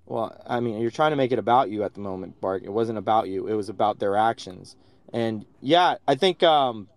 [0.06, 2.64] Well, I mean, you're trying to make it about you at the moment, Bark.
[2.64, 3.48] It wasn't about you.
[3.48, 4.76] It was about their actions.
[5.14, 6.88] And yeah, I think um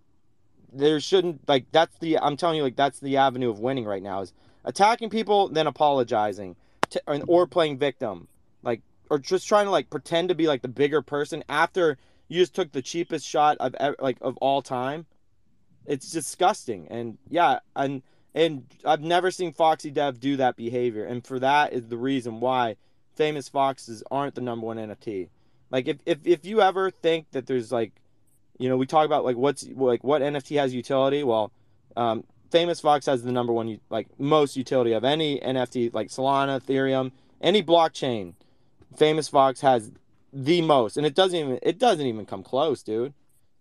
[0.73, 4.03] there shouldn't like that's the I'm telling you like that's the avenue of winning right
[4.03, 4.33] now is
[4.65, 6.57] attacking people then apologizing
[7.07, 8.29] or, or playing victim.
[8.63, 12.41] Like or just trying to like pretend to be like the bigger person after you
[12.41, 15.07] just took the cheapest shot of ever like of all time.
[15.87, 16.89] It's disgusting.
[16.91, 18.03] And yeah, and
[18.35, 21.05] and I've never seen Foxy Dev do that behavior.
[21.05, 22.77] And for that is the reason why
[23.15, 25.29] famous foxes aren't the number one NFT.
[25.71, 27.93] Like if, if if you ever think that there's like,
[28.59, 31.23] you know, we talk about like what's like what NFT has utility.
[31.23, 31.53] Well,
[31.97, 36.61] Um, Famous Fox has the number one like most utility of any NFT like Solana,
[36.61, 38.35] Ethereum, any blockchain.
[38.97, 39.91] Famous Fox has
[40.33, 43.13] the most, and it doesn't even it doesn't even come close, dude.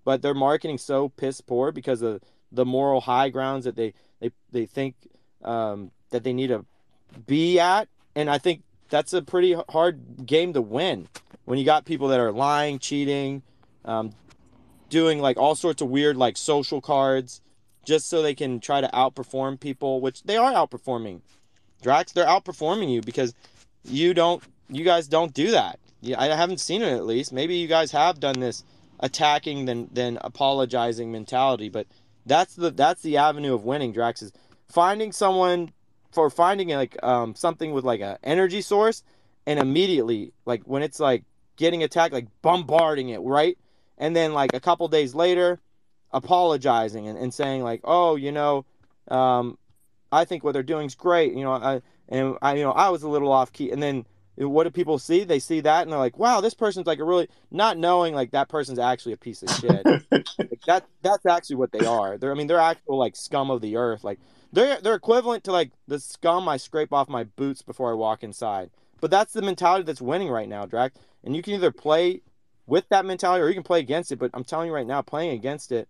[0.05, 4.29] But their marketing so piss poor because of the moral high grounds that they they
[4.51, 4.93] they think
[5.43, 6.63] um, that they need to
[7.25, 11.07] be at, and I think that's a pretty hard game to win
[11.45, 13.41] when you got people that are lying, cheating,
[13.85, 14.11] um,
[14.89, 17.41] doing like all sorts of weird like social cards
[17.83, 21.21] just so they can try to outperform people, which they are outperforming.
[21.81, 23.33] Drax, they're outperforming you because
[23.83, 25.79] you don't you guys don't do that.
[26.17, 27.31] I haven't seen it at least.
[27.31, 28.63] Maybe you guys have done this
[28.99, 31.87] attacking than than apologizing mentality, but
[32.25, 34.31] that's the that's the avenue of winning, Drax is
[34.67, 35.71] finding someone
[36.11, 39.03] for finding like um something with like a energy source
[39.45, 41.23] and immediately like when it's like
[41.57, 43.57] getting attacked like bombarding it, right?
[43.97, 45.59] And then like a couple days later
[46.13, 48.65] apologizing and, and saying like, "Oh, you know,
[49.09, 49.57] um
[50.11, 51.33] I think what they're doing is great.
[51.33, 54.05] You know, I and I you know, I was a little off key." And then
[54.35, 55.23] what do people see?
[55.23, 58.31] They see that and they're like, "Wow, this person's like a really not knowing like
[58.31, 62.17] that person's actually a piece of shit." like that that's actually what they are.
[62.17, 64.03] They're I mean, they're actual like scum of the earth.
[64.03, 64.19] Like
[64.51, 68.23] they're they're equivalent to like the scum I scrape off my boots before I walk
[68.23, 68.69] inside.
[69.01, 70.93] But that's the mentality that's winning right now, Drac.
[71.23, 72.21] And you can either play
[72.65, 74.17] with that mentality or you can play against it.
[74.17, 75.89] But I'm telling you right now, playing against it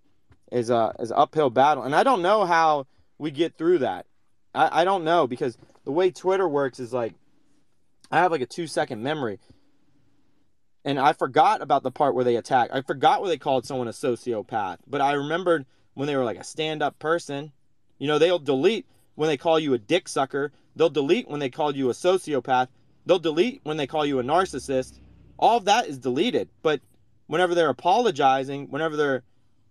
[0.54, 1.84] is a is an uphill battle.
[1.84, 2.86] And I don't know how
[3.18, 4.06] we get through that.
[4.54, 7.14] I, I don't know because the way Twitter works is like
[8.12, 9.40] I have like a two second memory.
[10.86, 12.70] And I forgot about the part where they attack.
[12.72, 14.78] I forgot where they called someone a sociopath.
[14.86, 17.52] But I remembered when they were like a stand up person.
[17.98, 18.86] You know, they'll delete
[19.16, 20.52] when they call you a dick sucker.
[20.76, 22.68] They'll delete when they call you a sociopath.
[23.06, 25.00] They'll delete when they call you a narcissist.
[25.40, 26.50] All of that is deleted.
[26.62, 26.82] But
[27.28, 29.24] whenever they're apologizing, whenever they're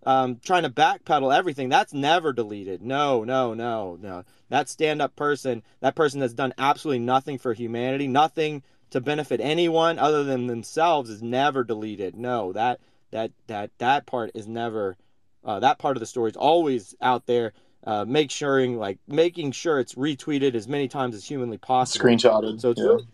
[0.05, 2.81] um, trying to backpedal everything, that's never deleted.
[2.81, 4.23] No, no, no, no.
[4.49, 9.39] That stand up person, that person that's done absolutely nothing for humanity, nothing to benefit
[9.41, 12.15] anyone other than themselves is never deleted.
[12.15, 12.79] No, that
[13.11, 14.97] that that that part is never
[15.43, 17.53] uh, that part of the story is always out there
[17.85, 22.05] uh, make sure like making sure it's retweeted as many times as humanly possible.
[22.05, 22.61] Screenshotted.
[22.61, 22.83] So yeah.
[22.83, 23.07] really,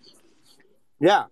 [1.00, 1.26] yeah,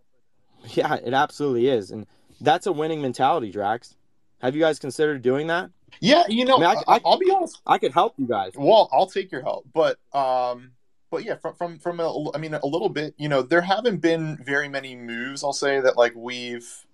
[0.69, 2.07] yeah, it absolutely is, and
[2.41, 3.96] that's a winning mentality, Drax.
[4.41, 5.69] Have you guys considered doing that?
[5.99, 7.61] Yeah, you know, I mean, I- I, will be honest.
[7.65, 8.51] I could help you guys.
[8.55, 10.71] Well, I'll take your help, but um,
[11.09, 13.15] but yeah, from from from a, I mean, a little bit.
[13.17, 15.43] You know, there haven't been very many moves.
[15.43, 16.85] I'll say that like we've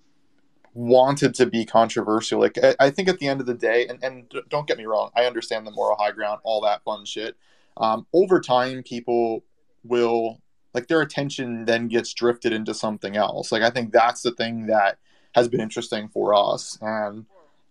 [0.73, 2.39] wanted to be controversial.
[2.39, 4.86] Like I, I think at the end of the day, and and don't get me
[4.86, 7.36] wrong, I understand the moral high ground, all that fun shit.
[7.77, 9.43] Um, over time, people
[9.84, 10.39] will
[10.73, 13.51] like their attention then gets drifted into something else.
[13.51, 14.97] Like I think that's the thing that
[15.36, 17.26] has been interesting for us and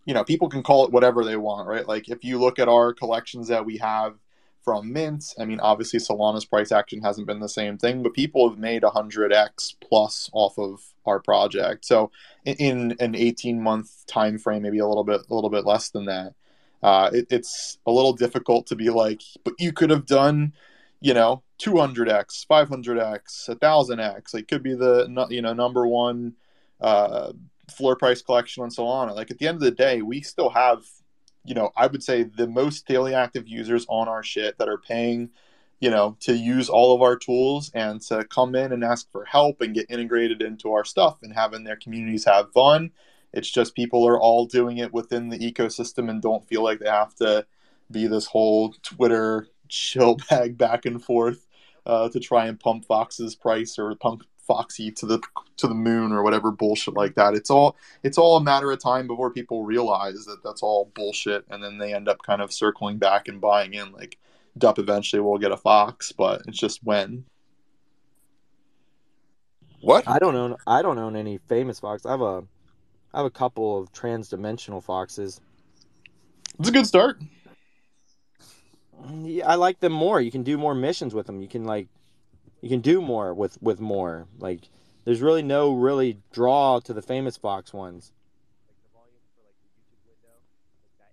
[0.05, 1.87] you know people can call it whatever they want right?
[1.87, 4.15] Like if you look at our collections that we have
[4.63, 8.49] from mint i mean obviously solana's price action hasn't been the same thing but people
[8.49, 11.85] have made 100x plus off of our project.
[11.85, 12.11] So
[12.45, 15.91] in, in an 18 month time frame maybe a little bit a little bit less
[15.91, 16.35] than that.
[16.83, 20.53] Uh, it, it's a little difficult to be like but you could have done
[21.01, 26.35] you know 200x 500x 1000x it could be the you know number one
[26.81, 27.33] uh,
[27.73, 29.17] floor price collection and so on Solana.
[29.17, 30.85] Like at the end of the day, we still have,
[31.45, 34.79] you know, I would say the most daily active users on our shit that are
[34.79, 35.31] paying,
[35.81, 39.25] you know, to use all of our tools and to come in and ask for
[39.25, 42.91] help and get integrated into our stuff and having their communities have fun.
[43.33, 46.89] It's just people are all doing it within the ecosystem and don't feel like they
[46.89, 47.47] have to
[47.91, 51.47] be this whole Twitter chill bag back and forth
[51.87, 54.23] uh, to try and pump Fox's price or pump
[54.53, 55.21] Foxy to the
[55.57, 57.35] to the moon or whatever bullshit like that.
[57.35, 61.45] It's all it's all a matter of time before people realize that that's all bullshit,
[61.51, 63.93] and then they end up kind of circling back and buying in.
[63.93, 64.19] Like
[64.59, 67.25] Dup eventually will get a Fox, but it's just when.
[69.81, 70.07] What?
[70.07, 72.07] I don't own I don't own any famous fox.
[72.07, 72.45] I have a
[73.13, 75.41] I have a couple of trans-dimensional foxes.
[76.59, 77.21] It's a good start.
[79.11, 80.21] Yeah, I like them more.
[80.21, 81.41] You can do more missions with them.
[81.41, 81.89] You can like
[82.63, 84.27] you can do more with with more.
[84.39, 84.61] Like
[85.05, 88.13] there's really no really draw to the famous fox ones.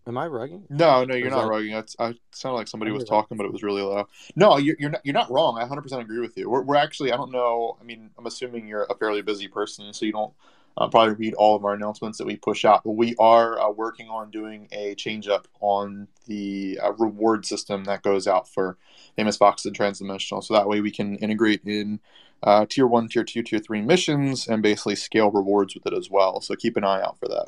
[0.08, 0.64] Am I rugging?
[0.70, 1.76] No, no, you're not that- rugging.
[2.00, 4.08] I sounded like somebody was talking, but it was really low.
[4.36, 5.60] No, you're you're not, you're not wrong.
[5.60, 6.50] I 100% agree with you.
[6.50, 7.78] We're, we're actually I don't know.
[7.80, 10.34] I mean, I'm assuming you're a fairly busy person, so you don't
[10.78, 12.84] uh, probably read all of our announcements that we push out.
[12.84, 17.84] But we are uh, working on doing a change up on the uh, reward system
[17.86, 18.78] that goes out for
[19.16, 20.44] famous fox and transdimensional.
[20.44, 22.00] So that way we can integrate in
[22.44, 26.10] uh, tier one, tier two, tier three missions and basically scale rewards with it as
[26.10, 26.42] well.
[26.42, 27.48] So keep an eye out for that.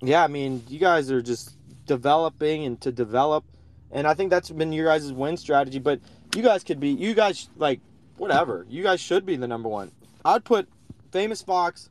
[0.00, 3.44] Yeah, I mean, you guys are just developing and to develop.
[3.92, 5.78] And I think that's been your guys' win strategy.
[5.78, 6.00] But
[6.34, 7.80] you guys could be, you guys like
[8.16, 8.66] whatever.
[8.68, 9.92] You guys should be the number one.
[10.24, 10.68] I'd put
[11.12, 11.90] Famous Fox.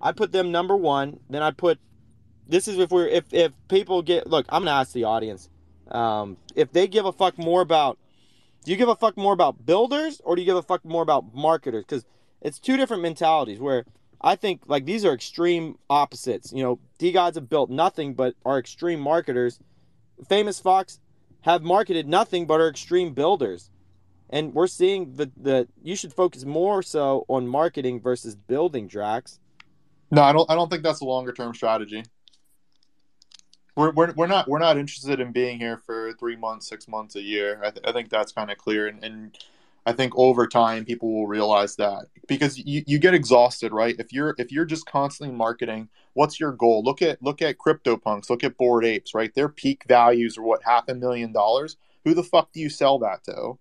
[0.00, 1.20] I'd put them number one.
[1.28, 1.78] Then I'd put.
[2.46, 4.46] This is if we're if if people get look.
[4.48, 5.50] I'm gonna ask the audience.
[5.90, 7.98] Um, if they give a fuck more about,
[8.64, 11.02] do you give a fuck more about builders or do you give a fuck more
[11.02, 11.84] about marketers?
[11.84, 12.04] Because
[12.40, 13.58] it's two different mentalities.
[13.58, 13.84] Where
[14.20, 16.52] I think like these are extreme opposites.
[16.52, 19.58] You know, DeGods have built nothing but are extreme marketers.
[20.28, 21.00] Famous Fox
[21.42, 23.70] have marketed nothing but are extreme builders.
[24.30, 29.38] And we're seeing the the you should focus more so on marketing versus building, Drax.
[30.10, 30.50] No, I don't.
[30.50, 32.04] I don't think that's a longer term strategy.
[33.76, 37.16] We're, we're, we're not we're not interested in being here for three months, six months,
[37.16, 37.60] a year.
[37.64, 39.36] I, th- I think that's kind of clear, and, and
[39.84, 43.96] I think over time people will realize that because you, you get exhausted, right?
[43.98, 46.82] If you're if you're just constantly marketing, what's your goal?
[46.84, 49.34] Look at look at CryptoPunks, look at Bored Apes, right?
[49.34, 51.76] Their peak values are what half a million dollars.
[52.04, 53.58] Who the fuck do you sell that to?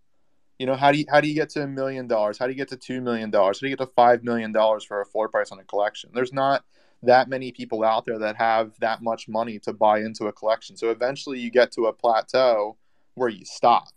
[0.63, 2.37] You know, how do you how do you get to a million dollars?
[2.37, 3.57] How do you get to two million dollars?
[3.57, 6.11] How do you get to five million dollars for a floor price on a collection?
[6.13, 6.63] There's not
[7.01, 10.77] that many people out there that have that much money to buy into a collection.
[10.77, 12.77] So eventually you get to a plateau
[13.15, 13.89] where you stop.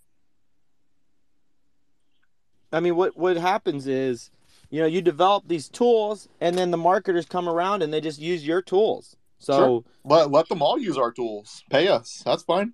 [2.73, 4.33] I mean, what what happens is,
[4.69, 8.19] you know, you develop these tools, and then the marketers come around and they just
[8.19, 9.15] use your tools.
[9.39, 9.85] So Sure.
[10.05, 11.63] let let them all use our tools.
[11.71, 12.25] Pay us.
[12.27, 12.73] That's fine.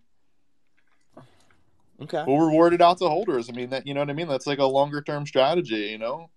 [2.03, 3.49] Okay, We'll reward it out to holders.
[3.49, 4.29] I mean that you know what I mean?
[4.29, 6.31] That's like a longer term strategy, you know?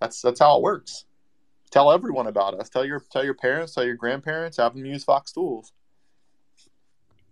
[0.00, 1.04] That's that's how it works.
[1.70, 2.68] Tell everyone about us.
[2.68, 5.72] Tell your tell your parents, tell your grandparents, have them use Fox tools.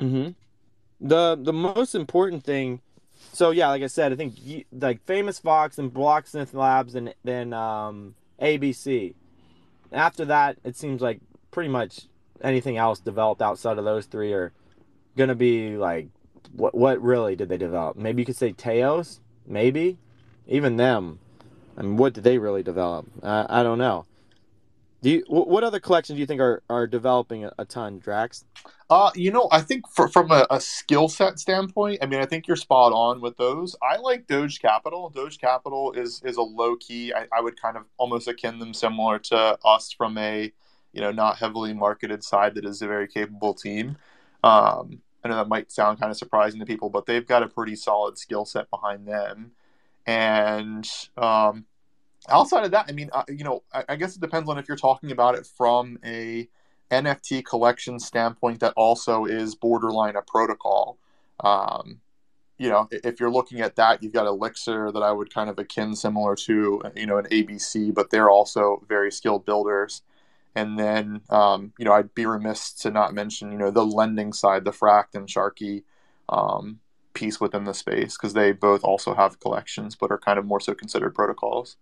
[0.01, 0.31] Mm-hmm.
[1.01, 2.81] The the most important thing.
[3.33, 4.35] So yeah, like I said, I think
[4.73, 9.15] like Famous Fox and Blocksmith Labs and then um, ABC.
[9.93, 11.21] After that, it seems like
[11.51, 12.09] pretty much
[12.43, 14.53] anything else developed outside of those three are
[15.17, 16.09] gonna be like
[16.53, 17.97] what what really did they develop?
[17.97, 19.99] Maybe you could say Teos, maybe
[20.47, 21.19] even them.
[21.77, 23.07] I mean, what did they really develop?
[23.23, 24.07] Uh, I don't know.
[25.03, 28.45] Do you what other collections do you think are are developing a, a ton, Drax?
[28.89, 32.27] Uh, you know, I think for, from a, a skill set standpoint, I mean, I
[32.27, 33.75] think you're spot on with those.
[33.83, 35.09] I like Doge Capital.
[35.09, 37.13] Doge Capital is is a low key.
[37.13, 40.53] I, I would kind of almost akin them similar to us from a
[40.93, 43.97] you know not heavily marketed side that is a very capable team.
[44.45, 47.49] Um, I know that might sound kind of surprising to people, but they've got a
[47.49, 49.53] pretty solid skill set behind them.
[50.07, 51.65] And um,
[52.29, 54.67] outside of that, I mean, uh, you know, I, I guess it depends on if
[54.69, 56.49] you're talking about it from a
[56.91, 60.99] NFT collection standpoint that also is borderline a protocol.
[61.41, 62.01] Um,
[62.59, 65.59] you know, if you're looking at that, you've got Elixir that I would kind of
[65.59, 70.03] akin similar to, you know, an ABC, but they're also very skilled builders.
[70.55, 74.33] And then, um, you know, I'd be remiss to not mention, you know, the lending
[74.33, 75.85] side, the Frakt and Sharky
[76.29, 76.81] um,
[77.15, 80.61] piece within the space, because they both also have collections, but are kind of more
[80.61, 81.77] so considered protocols.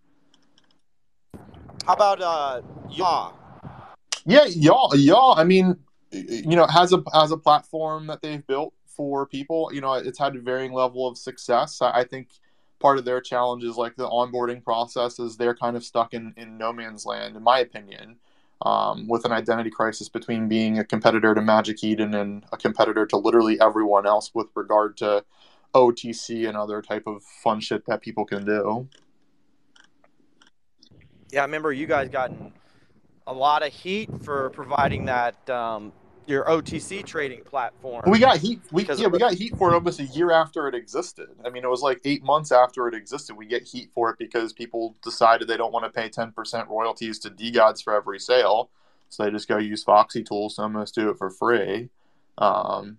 [1.85, 3.33] How about uh, Yawww?
[4.25, 5.37] Yeah, Yawww, Yawww.
[5.37, 5.77] I mean,
[6.11, 9.71] you know, has a has a platform that they've built for people.
[9.73, 11.81] You know, it's had a varying level of success.
[11.81, 12.29] I, I think
[12.79, 16.33] part of their challenge is like the onboarding process is they're kind of stuck in
[16.37, 18.17] in no man's land, in my opinion,
[18.63, 23.05] um, with an identity crisis between being a competitor to Magic Eden and a competitor
[23.07, 25.23] to literally everyone else with regard to
[25.73, 28.87] OTC and other type of fun shit that people can do.
[31.31, 32.53] Yeah, I remember you guys gotten
[33.25, 35.93] a lot of heat for providing that um,
[36.27, 38.03] your OTC trading platform.
[38.07, 38.61] We got heat.
[38.71, 41.29] We yeah, we got heat for it almost a year after it existed.
[41.45, 43.35] I mean, it was like eight months after it existed.
[43.35, 46.69] We get heat for it because people decided they don't want to pay ten percent
[46.69, 48.69] royalties to DeGods for every sale,
[49.09, 50.55] so they just go use Foxy tools.
[50.55, 51.89] So almost do it for free.
[52.37, 52.97] Um,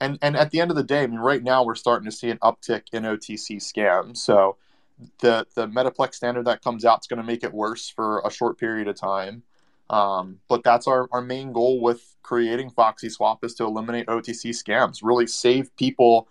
[0.00, 2.16] and and at the end of the day, I mean, right now we're starting to
[2.16, 4.18] see an uptick in OTC scams.
[4.18, 4.56] So
[5.20, 8.30] the the Metaplex standard that comes out is going to make it worse for a
[8.30, 9.42] short period of time.
[9.90, 14.50] Um, but that's our, our main goal with creating Foxy Swap is to eliminate OTC
[14.50, 16.28] scams, really save people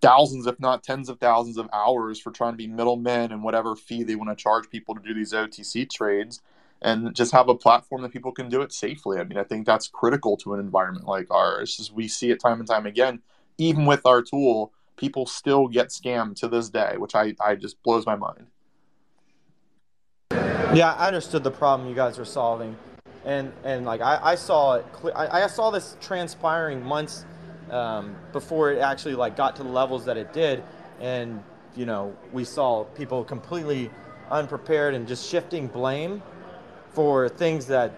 [0.00, 3.76] thousands, if not tens of thousands of hours for trying to be middlemen and whatever
[3.76, 6.40] fee they want to charge people to do these OTC trades
[6.82, 9.18] and just have a platform that people can do it safely.
[9.18, 11.78] I mean, I think that's critical to an environment like ours.
[11.78, 13.20] Is we see it time and time again,
[13.58, 17.82] even with our tool, people still get scammed to this day, which I, I just
[17.82, 18.46] blows my mind.
[20.74, 22.76] Yeah, I understood the problem you guys were solving,
[23.24, 24.86] and and like I, I saw it.
[25.14, 27.24] I, I saw this transpiring months
[27.70, 30.64] um, before it actually like got to the levels that it did,
[31.00, 31.44] and
[31.76, 33.88] you know we saw people completely
[34.30, 36.20] unprepared and just shifting blame
[36.90, 37.92] for things that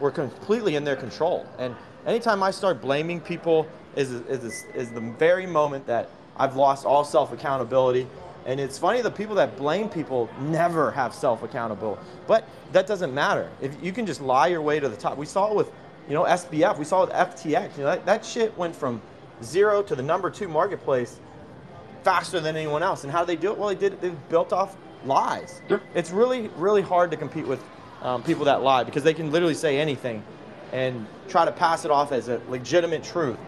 [0.00, 1.46] were completely in their control.
[1.60, 6.86] And anytime I start blaming people is is is the very moment that I've lost
[6.86, 8.08] all self accountability.
[8.46, 12.00] And it's funny the people that blame people never have self accountability.
[12.26, 13.50] But that doesn't matter.
[13.60, 15.18] If you can just lie your way to the top.
[15.18, 15.70] We saw it with,
[16.08, 16.78] you know, SBF.
[16.78, 17.76] We saw it with FTX.
[17.76, 19.02] You know, that, that shit went from
[19.42, 21.18] zero to the number two marketplace
[22.04, 23.02] faster than anyone else.
[23.02, 23.58] And how do they do it?
[23.58, 24.00] Well, they did it.
[24.00, 25.60] They built off lies.
[25.68, 25.80] Sure.
[25.94, 27.62] It's really, really hard to compete with
[28.02, 30.22] um, people that lie because they can literally say anything
[30.72, 33.38] and try to pass it off as a legitimate truth.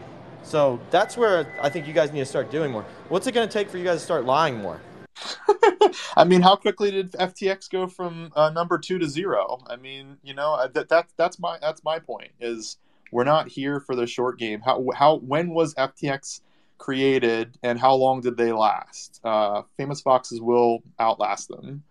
[0.42, 2.84] So that's where I think you guys need to start doing more.
[3.08, 4.80] What's it going to take for you guys to start lying more?
[6.16, 9.58] I mean, how quickly did FTX go from uh, number two to zero?
[9.66, 12.30] I mean, you know, that that's that's my that's my point.
[12.40, 12.78] Is
[13.12, 14.60] we're not here for the short game.
[14.60, 16.40] How how when was FTX
[16.78, 19.20] created, and how long did they last?
[19.24, 21.82] Uh, famous foxes will outlast them.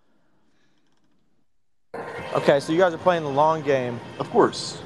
[2.33, 3.99] Okay, so you guys are playing the long game.
[4.19, 4.81] Of course,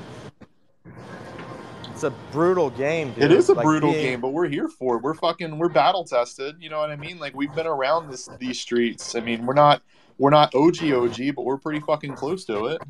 [2.04, 3.26] It's a brutal game, dude.
[3.26, 5.04] it is a Like, brutal being- game, but we're here for it.
[5.04, 6.56] We're fucking we're battle tested.
[6.60, 7.20] You know what I mean?
[7.20, 9.14] Like we've been around this these streets.
[9.14, 9.84] I mean, we're not
[10.18, 12.82] we're not OG OG, but we're pretty fucking close to it.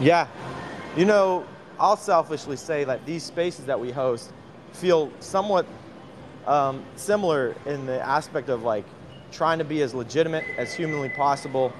[0.00, 0.28] Yeah.
[0.96, 1.44] You know,
[1.78, 4.32] I'll selfishly say that these spaces that we host
[4.72, 5.66] feel somewhat
[6.46, 8.86] um, similar in the aspect of like
[9.30, 11.74] trying to be as legitimate as humanly possible.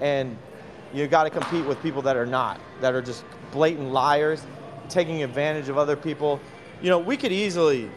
[0.00, 0.38] And
[0.94, 4.44] you got to compete with people that are not, that are just blatant liars,
[4.90, 6.40] taking advantage of other people.
[6.82, 7.90] You know, we could easily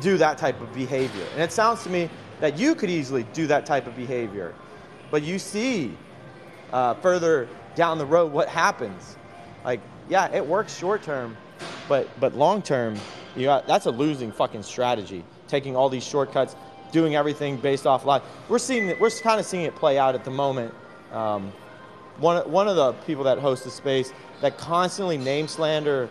[0.00, 1.24] do that type of behavior.
[1.32, 2.08] And it sounds to me
[2.40, 4.54] that you could easily do that type of behavior.
[5.10, 5.96] But you see
[6.72, 9.16] uh, further down the road what happens.
[9.64, 11.36] Like, yeah, it works short term,
[11.88, 12.96] but but long term,
[13.36, 15.24] you got that's a losing fucking strategy.
[15.48, 16.56] Taking all these shortcuts,
[16.92, 18.20] doing everything based off lie.
[18.48, 18.98] We're seeing.
[18.98, 20.74] We're kind of seeing it play out at the moment.
[21.12, 21.52] Um,
[22.18, 26.08] one one of the people that host the space that constantly name slander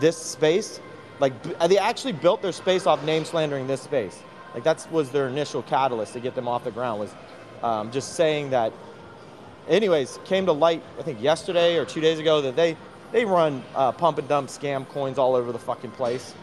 [0.00, 0.80] this space,
[1.18, 1.32] like
[1.68, 4.22] they actually built their space off name slandering this space.
[4.54, 7.14] Like that was their initial catalyst to get them off the ground was
[7.62, 8.72] um, just saying that
[9.68, 12.76] anyways, came to light I think yesterday or two days ago that they
[13.12, 16.34] they run uh, pump and dump scam coins all over the fucking place,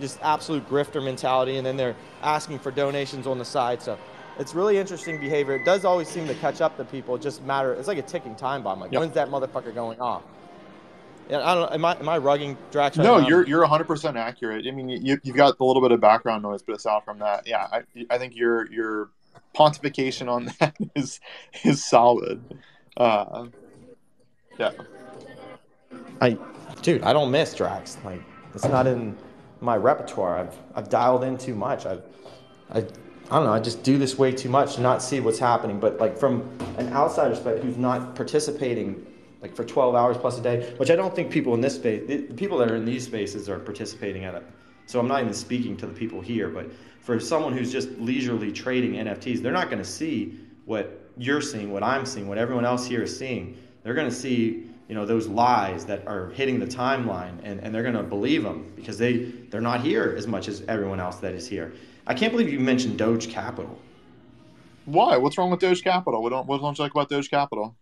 [0.00, 3.80] just absolute grifter mentality, and then they're asking for donations on the side.
[3.80, 3.98] So
[4.38, 5.54] it's really interesting behavior.
[5.56, 7.14] It does always seem to catch up to people.
[7.16, 7.72] It just matter.
[7.74, 8.80] It's like a ticking time bomb.
[8.80, 9.00] Like Yep.
[9.00, 10.22] when's that motherfucker going off?
[11.30, 11.72] Yeah, I don't.
[11.72, 12.98] Am I am I rugging Drax?
[12.98, 13.26] right No, now?
[13.28, 14.66] you're you're 100 percent accurate.
[14.66, 17.46] I mean, you you've got a little bit of background noise, but aside from that,
[17.46, 19.08] yeah, I I think your your
[19.54, 21.20] pontification on that is
[21.62, 22.42] is solid.
[22.96, 23.46] Uh,
[24.58, 24.70] yeah,
[26.20, 26.36] I,
[26.82, 27.96] dude, I don't miss Drax.
[28.04, 28.22] Like,
[28.54, 29.16] it's not in
[29.60, 30.38] my repertoire.
[30.38, 31.86] I've, I've dialed in too much.
[31.86, 32.02] I've,
[32.70, 32.84] I,
[33.30, 33.52] I don't know.
[33.52, 35.80] I just do this way too much to not see what's happening.
[35.80, 39.06] But like from an outsider's perspective, who's not participating
[39.40, 42.30] like for 12 hours plus a day, which I don't think people in this space,
[42.36, 44.42] people that are in these spaces are participating at it.
[44.86, 46.70] So I'm not even speaking to the people here, but
[47.00, 51.72] for someone who's just leisurely trading NFTs, they're not going to see what you're seeing,
[51.72, 53.58] what I'm seeing, what everyone else here is seeing.
[53.82, 57.74] They're going to see, you know, those lies that are hitting the timeline, and, and
[57.74, 61.16] they're going to believe them because they they're not here as much as everyone else
[61.16, 61.74] that is here.
[62.06, 63.78] I can't believe you mentioned Doge Capital.
[64.84, 65.16] why?
[65.16, 66.22] What's wrong with Doge Capital?
[66.22, 67.74] What don't what don't you like about Doge Capital?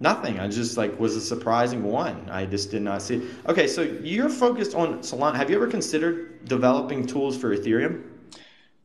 [0.00, 0.40] Nothing.
[0.40, 2.28] I just like was a surprising one.
[2.28, 3.16] I just did not see.
[3.16, 3.22] It.
[3.48, 5.36] Okay, so you're focused on Solana.
[5.36, 8.02] Have you ever considered developing tools for Ethereum?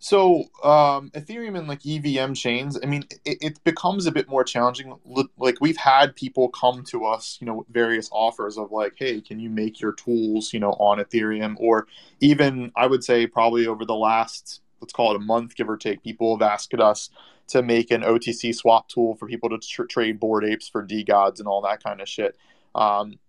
[0.07, 4.45] So um, Ethereum and like EVM chains, I mean, it, it becomes a bit more
[4.45, 4.95] challenging.
[5.37, 9.19] Like we've had people come to us, you know, with various offers of like, hey,
[9.19, 11.55] can you make your tools, you know, on Ethereum?
[11.59, 11.87] Or
[12.21, 15.75] even I would say probably over the last, let's call it a month, give or
[15.75, 17.09] take, people have asked us
[17.47, 21.39] to make an OTC swap tool for people to tr- trade Bored Apes for DeGods
[21.39, 22.37] and all that kind of shit.
[22.75, 23.19] Um,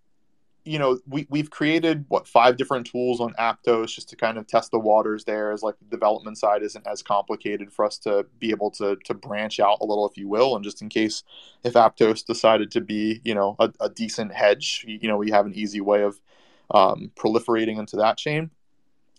[0.69, 4.45] you know, we, we've created what five different tools on Aptos just to kind of
[4.45, 8.27] test the waters there as like the development side isn't as complicated for us to
[8.37, 10.55] be able to to branch out a little, if you will.
[10.55, 11.23] And just in case
[11.63, 15.47] if Aptos decided to be, you know, a, a decent hedge, you know, we have
[15.47, 16.21] an easy way of
[16.69, 18.51] um, proliferating into that chain.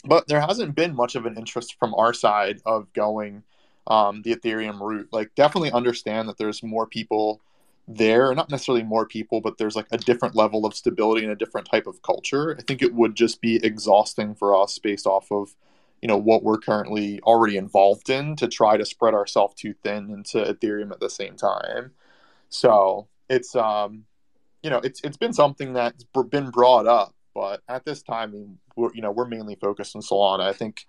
[0.04, 3.42] But there hasn't been much of an interest from our side of going
[3.88, 5.08] um, the Ethereum route.
[5.10, 7.40] Like, definitely understand that there's more people
[7.92, 11.36] there not necessarily more people but there's like a different level of stability and a
[11.36, 12.56] different type of culture.
[12.58, 15.56] I think it would just be exhausting for us based off of
[16.00, 20.10] you know what we're currently already involved in to try to spread ourselves too thin
[20.10, 21.90] into ethereum at the same time.
[22.48, 24.04] So it's um
[24.62, 28.94] you know it's it's been something that's been brought up but at this time we're
[28.94, 30.42] you know we're mainly focused on solana.
[30.42, 30.86] I think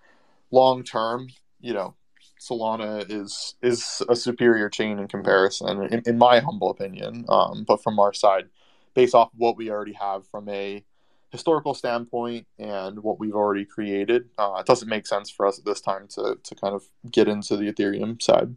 [0.52, 1.28] long term
[1.60, 1.94] you know
[2.42, 7.24] Solana is is a superior chain in comparison, in, in my humble opinion.
[7.28, 8.46] Um, but from our side,
[8.94, 10.84] based off what we already have from a
[11.30, 15.64] historical standpoint and what we've already created, uh, it doesn't make sense for us at
[15.64, 18.56] this time to to kind of get into the Ethereum side.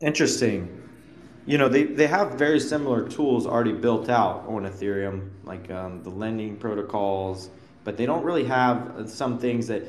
[0.00, 0.82] Interesting.
[1.46, 6.02] You know, they, they have very similar tools already built out on Ethereum, like um,
[6.02, 7.50] the lending protocols,
[7.84, 9.82] but they don't really have some things that,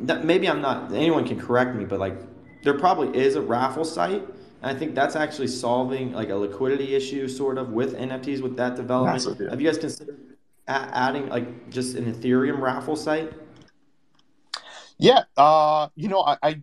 [0.00, 2.16] that maybe I'm not, anyone can correct me, but like
[2.62, 4.22] there probably is a raffle site.
[4.62, 8.56] And I think that's actually solving like a liquidity issue sort of with NFTs with
[8.56, 9.24] that development.
[9.24, 9.50] Massive, yeah.
[9.50, 10.18] Have you guys considered
[10.66, 13.32] a- adding like just an Ethereum raffle site?
[14.98, 16.62] Yeah, uh, you know, I, I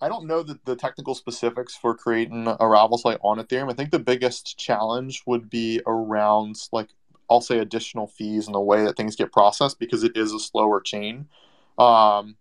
[0.00, 3.70] I don't know the, the technical specifics for creating a raffle site on Ethereum.
[3.70, 6.88] I think the biggest challenge would be around like
[7.30, 10.38] I'll say additional fees and the way that things get processed because it is a
[10.38, 11.28] slower chain.
[11.78, 12.36] Um,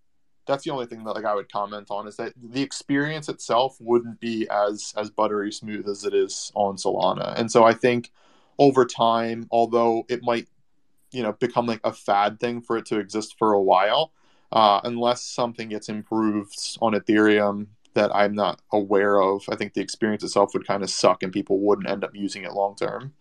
[0.45, 3.77] that's the only thing that like I would comment on is that the experience itself
[3.79, 7.37] wouldn't be as as buttery smooth as it is on Solana.
[7.37, 8.11] And so I think
[8.59, 10.47] over time, although it might
[11.11, 14.11] you know become like a fad thing for it to exist for a while,
[14.51, 19.81] uh, unless something gets improved on Ethereum that I'm not aware of, I think the
[19.81, 23.13] experience itself would kind of suck and people wouldn't end up using it long term.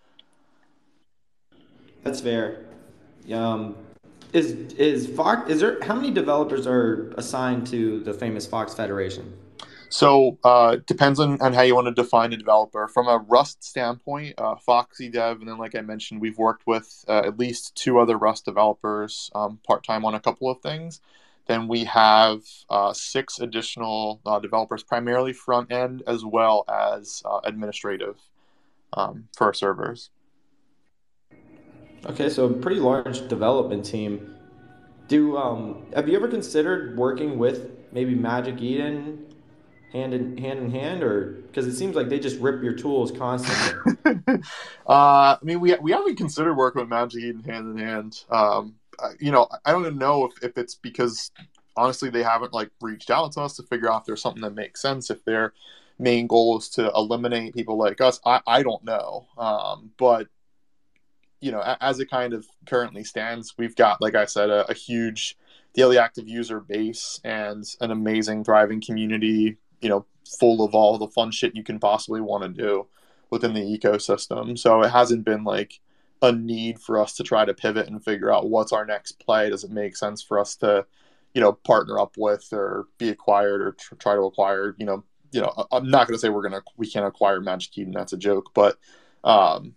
[2.03, 2.67] That's fair.
[3.33, 3.77] Um,
[4.35, 5.49] is is Fox?
[5.49, 9.33] Is there how many developers are assigned to the famous Fox Federation?
[9.89, 12.89] So uh, depends on, on how you want to define a developer.
[12.89, 17.05] From a Rust standpoint, uh, Foxy Dev, and then like I mentioned, we've worked with
[17.09, 21.01] uh, at least two other Rust developers um, part time on a couple of things.
[21.47, 27.39] Then we have uh, six additional uh, developers, primarily front end as well as uh,
[27.45, 28.17] administrative
[28.95, 30.11] um, for servers.
[32.07, 34.35] Okay, so pretty large development team.
[35.09, 39.27] Do um, have you ever considered working with maybe Magic Eden
[39.93, 43.11] hand in hand in hand, or because it seems like they just rip your tools
[43.11, 44.21] constantly?
[44.87, 48.25] uh, I mean, we we haven't considered working with Magic Eden hand in hand.
[48.31, 48.75] Um,
[49.19, 51.31] you know, I don't even know if, if it's because
[51.77, 54.55] honestly they haven't like reached out to us to figure out if there's something that
[54.55, 55.11] makes sense.
[55.11, 55.53] If their
[55.99, 59.27] main goal is to eliminate people like us, I, I don't know.
[59.39, 60.29] Um, but
[61.45, 64.73] you know, as it kind of currently stands, we've got, like I said, a, a
[64.73, 65.37] huge
[65.75, 69.59] daily active user base and an amazing, thriving community.
[69.83, 70.07] You know,
[70.41, 72.87] full of all the fun shit you can possibly want to do
[73.29, 74.59] within the ecosystem.
[74.59, 75.81] So it hasn't been like
[76.23, 79.51] a need for us to try to pivot and figure out what's our next play.
[79.51, 80.87] Does it make sense for us to,
[81.35, 84.75] you know, partner up with or be acquired or tr- try to acquire?
[84.79, 87.77] You know, you know, I'm not going to say we're gonna we can't acquire Magic
[87.77, 87.93] Eden.
[87.93, 88.79] That's a joke, but
[89.25, 89.75] um,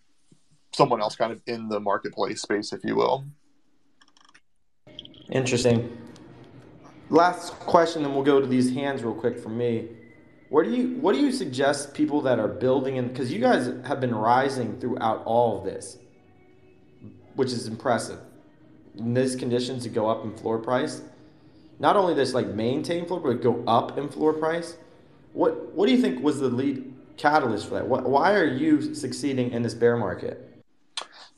[0.78, 3.26] someone else kind of in the marketplace space, if you will.
[5.32, 5.98] Interesting.
[7.10, 9.90] Last question, and we'll go to these hands real quick for me.
[10.50, 13.66] What do you what do you suggest people that are building and because you guys
[13.86, 15.98] have been rising throughout all of this,
[17.36, 18.20] which is impressive.
[18.98, 21.02] In these conditions to go up in floor price,
[21.80, 24.78] not only this like maintain floor, but go up in floor price.
[25.34, 27.88] What what do you think was the lead catalyst for that?
[27.88, 30.47] What, why are you succeeding in this bear market?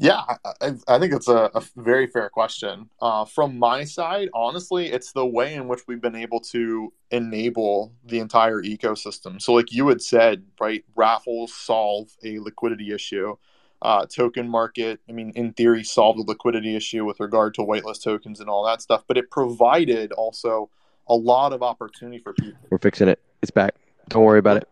[0.01, 0.21] Yeah,
[0.61, 2.89] I, I think it's a, a very fair question.
[3.01, 7.91] Uh, from my side, honestly, it's the way in which we've been able to enable
[8.05, 9.41] the entire ecosystem.
[9.41, 13.35] So, like you had said, right, raffles solve a liquidity issue.
[13.81, 18.01] Uh, token market, I mean, in theory, solved a liquidity issue with regard to whitelist
[18.01, 20.69] tokens and all that stuff, but it provided also
[21.07, 22.59] a lot of opportunity for people.
[22.69, 23.19] We're fixing it.
[23.41, 23.75] It's back.
[24.07, 24.67] Don't worry about it.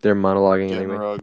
[0.00, 1.18] They're monologuing Getting anyway.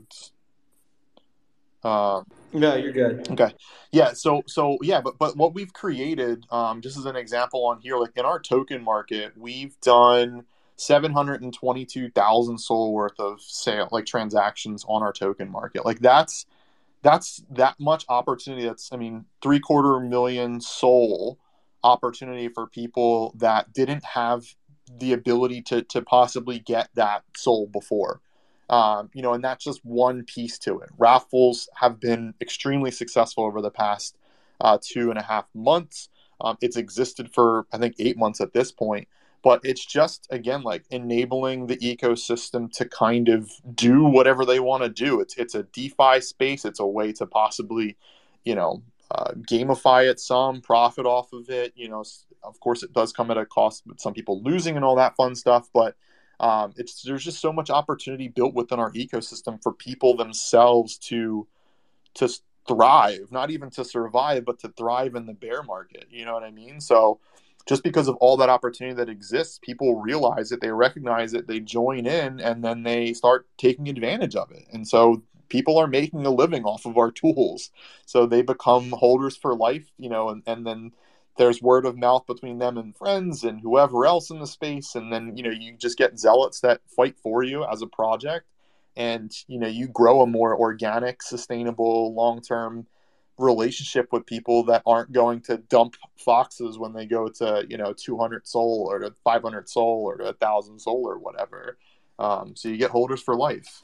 [1.84, 3.30] Um, No, you're good.
[3.32, 3.54] Okay.
[3.92, 4.14] Yeah.
[4.14, 7.98] So so yeah, but but what we've created, um, just as an example on here,
[7.98, 10.46] like in our token market, we've done
[10.76, 15.86] seven hundred and twenty-two thousand SOL worth of sale like transactions on our token market.
[15.86, 16.46] Like that's
[17.04, 18.66] that's that much opportunity.
[18.66, 21.38] That's I mean three quarter million SOL
[21.84, 24.56] opportunity for people that didn't have
[25.00, 28.20] the ability to to possibly get that SOL before.
[28.72, 30.90] Um, you know, and that's just one piece to it.
[30.98, 34.16] Raffles have been extremely successful over the past
[34.62, 36.08] uh, two and a half months.
[36.40, 39.10] Um, it's existed for, I think, eight months at this point,
[39.44, 44.84] but it's just, again, like enabling the ecosystem to kind of do whatever they want
[44.84, 45.20] to do.
[45.20, 47.98] It's, it's a DeFi space, it's a way to possibly,
[48.46, 51.74] you know, uh, gamify it some, profit off of it.
[51.76, 52.06] You know,
[52.42, 55.18] of course, it does come at a cost with some people losing and all that
[55.18, 55.96] fun stuff, but
[56.42, 61.48] um, it's there's just so much opportunity built within our ecosystem for people themselves to
[62.16, 62.28] to
[62.68, 66.08] thrive, not even to survive, but to thrive in the bear market.
[66.10, 66.82] You know what I mean?
[66.82, 67.20] So
[67.68, 71.60] just because of all that opportunity that exists, people realize it, they recognize it, they
[71.60, 74.66] join in, and then they start taking advantage of it.
[74.74, 77.70] And so people are making a living off of our tools.
[78.08, 80.92] So they become holders for life, you know, and, and then
[81.38, 84.96] there's word of mouth between them and friends and whoever else in the space.
[84.96, 88.46] And then, you know, you just get zealots that fight for you as a project.
[88.96, 92.88] And, you know, you grow a more organic, sustainable, long term
[93.38, 97.94] relationship with people that aren't going to dump foxes when they go to you know
[97.94, 101.78] 200 SOL or to 500 SOL or to 1000 SOL or whatever
[102.20, 103.84] um, so you get holders for life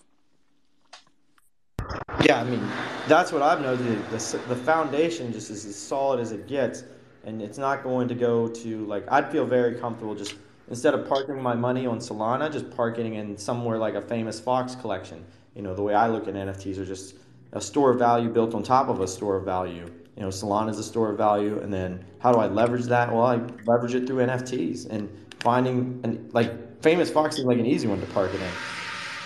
[2.21, 2.67] Yeah, I mean,
[3.07, 4.31] that's what I've noticed.
[4.31, 6.83] The, the foundation just is as solid as it gets,
[7.27, 9.03] and it's not going to go to like.
[9.11, 10.35] I'd feel very comfortable just
[10.69, 14.75] instead of parking my money on Solana, just parking in somewhere like a famous Fox
[14.75, 15.23] collection.
[15.53, 17.15] You know, the way I look at NFTs are just
[17.51, 19.91] a store of value built on top of a store of value.
[20.15, 23.11] You know, Solana is a store of value, and then how do I leverage that?
[23.11, 25.09] Well, I leverage it through NFTs and
[25.41, 28.51] finding and like famous Fox is like an easy one to park it in.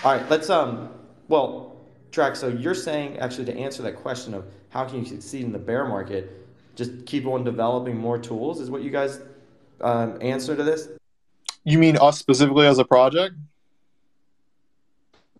[0.04, 0.90] All right, let's um.
[1.28, 1.76] Well,
[2.10, 5.52] Drax, so you're saying actually to answer that question of how can you succeed in
[5.52, 6.41] the bear market,
[6.76, 9.20] just keep on developing more tools is what you guys
[9.80, 10.88] um, answer to this,
[11.64, 13.34] you mean us specifically as a project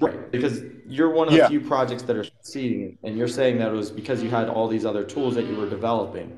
[0.01, 0.31] right?
[0.31, 1.49] Because you're one of the Yeah.
[1.49, 4.69] few projects that are succeeding, and you're saying that it was because you had all
[4.69, 6.37] these other tools that you were developing.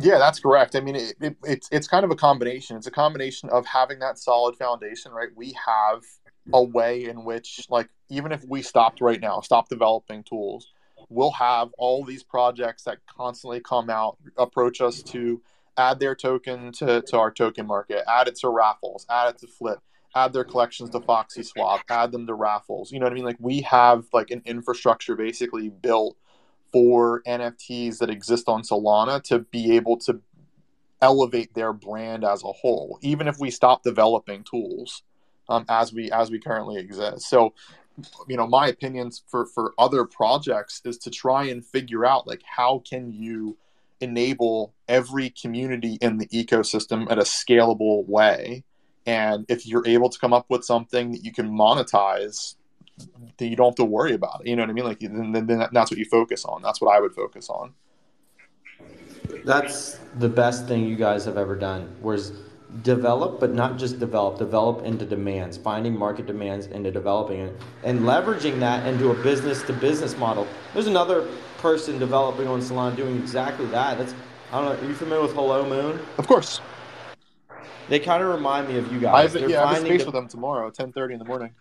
[0.00, 0.76] Yeah, that's correct.
[0.76, 2.76] I mean, it, it, it's it's kind of a combination.
[2.76, 5.28] It's a combination of having that solid foundation, right?
[5.34, 6.02] We have
[6.52, 10.68] a way in which, like, even if we stopped right now, stop developing tools,
[11.10, 15.42] we'll have all these projects that constantly come out, approach us to
[15.76, 19.46] add their token to, to our token market, add it to raffles, add it to
[19.46, 19.80] flip,
[20.14, 22.92] add their collections to Foxy Swap, add them to raffles.
[22.92, 23.24] You know what I mean?
[23.24, 26.16] Like, we have like an infrastructure basically built
[26.72, 30.20] for NFTs that exist on Solana to be able to
[31.02, 35.02] elevate their brand as a whole, even if we stop developing tools
[35.48, 37.28] um, as we as we currently exist.
[37.28, 37.54] So,
[38.28, 42.42] you know, my opinions for for other projects is to try and figure out like
[42.44, 43.56] how can you
[44.00, 48.64] enable every community in the ecosystem at a scalable way.
[49.06, 52.54] And if you're able to come up with something that you can monetize
[53.38, 54.48] then you don't have to worry about it.
[54.48, 54.84] You know what I mean?
[54.84, 56.62] Like then, then, then that's what you focus on.
[56.62, 57.72] That's what I would focus on.
[59.44, 61.94] That's the best thing you guys have ever done.
[62.02, 62.32] Was
[62.82, 64.38] develop, but not just develop.
[64.38, 70.16] Develop into demands, finding market demands into developing it, and leveraging that into a business-to-business
[70.18, 70.46] model.
[70.74, 73.98] There's another person developing on Solana doing exactly that.
[73.98, 74.14] That's
[74.52, 74.86] I don't know.
[74.86, 76.00] Are you familiar with Hello Moon?
[76.18, 76.60] Of course,
[77.88, 79.32] They kind of remind me of you I guys.
[79.32, 81.24] have, They're yeah, I have a space the- with them tomorrow, ten thirty in the
[81.26, 81.54] morning.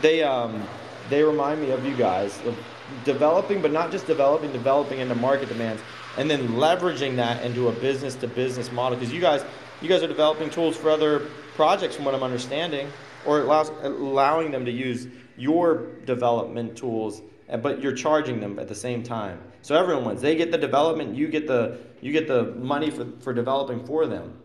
[0.00, 0.62] they um
[1.10, 2.56] they remind me of you guys of
[3.04, 5.82] developing but not just developing developing into market demands
[6.18, 8.98] and then leveraging that into a business to business model.
[8.98, 9.44] Because you guys
[9.80, 11.20] you guys are developing tools for other
[11.54, 12.90] projects from what i'm understanding
[13.24, 15.06] or allows, allowing them to use
[15.36, 17.22] your development tools
[17.56, 19.40] but you're charging them at the same time.
[19.62, 20.20] So everyone wins.
[20.20, 24.06] They get the development you get the you get the money for, for developing for
[24.06, 24.38] them.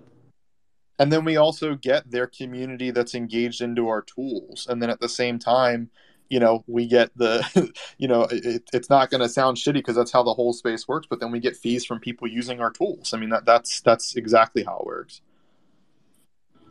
[1.00, 4.68] And then we also get their community that's engaged into our tools.
[4.70, 5.90] And then at the same time,
[6.30, 9.96] you know, we get the, you know, it, it's not going to sound shitty because
[9.96, 11.08] that's how the whole space works.
[11.10, 13.14] But then we get fees from people using our tools.
[13.14, 15.22] I mean, that, that's that's exactly how it works.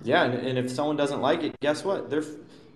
[0.04, 2.10] Yeah, and, and if someone doesn't like it, guess what?
[2.10, 2.24] They're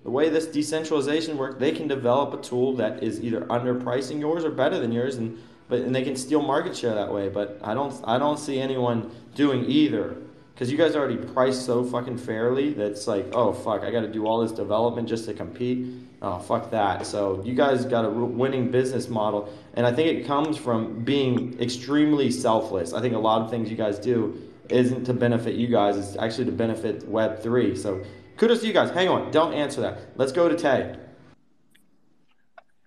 [0.06, 1.56] the way this decentralization works.
[1.58, 5.36] They can develop a tool that is either underpricing yours or better than yours, and
[5.68, 7.28] but and they can steal market share that way.
[7.28, 10.16] But I don't I don't see anyone doing either
[10.54, 14.02] because you guys already priced so fucking fairly that it's like oh fuck I got
[14.02, 15.88] to do all this development just to compete.
[16.28, 17.06] Oh fuck that.
[17.06, 21.56] So you guys got a winning business model, and I think it comes from being
[21.60, 22.92] extremely selfless.
[22.92, 24.36] I think a lot of things you guys do
[24.68, 27.78] isn't to benefit you guys, it's actually to benefit Web3.
[27.78, 28.02] So
[28.38, 28.90] kudos to you guys.
[28.90, 30.00] Hang on, don't answer that.
[30.16, 30.96] Let's go to Tay.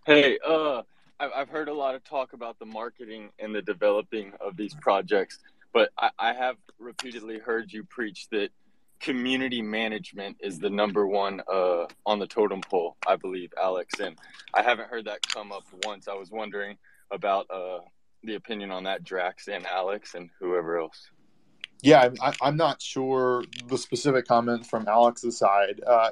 [0.05, 0.81] Hey, uh,
[1.21, 4.73] I've, I've heard a lot of talk about the marketing and the developing of these
[4.73, 5.39] projects,
[5.71, 8.49] but I have repeatedly heard you preach that
[8.99, 13.99] community management is the number one uh, on the totem pole, I believe, Alex.
[13.99, 14.17] And
[14.53, 16.07] I haven't heard that come up once.
[16.07, 16.77] I was wondering
[17.11, 17.79] about uh,
[18.23, 21.09] the opinion on that, Drax and Alex and whoever else.
[21.81, 25.81] Yeah, I, I'm not sure the specific comment from Alex's side.
[25.85, 26.11] Uh,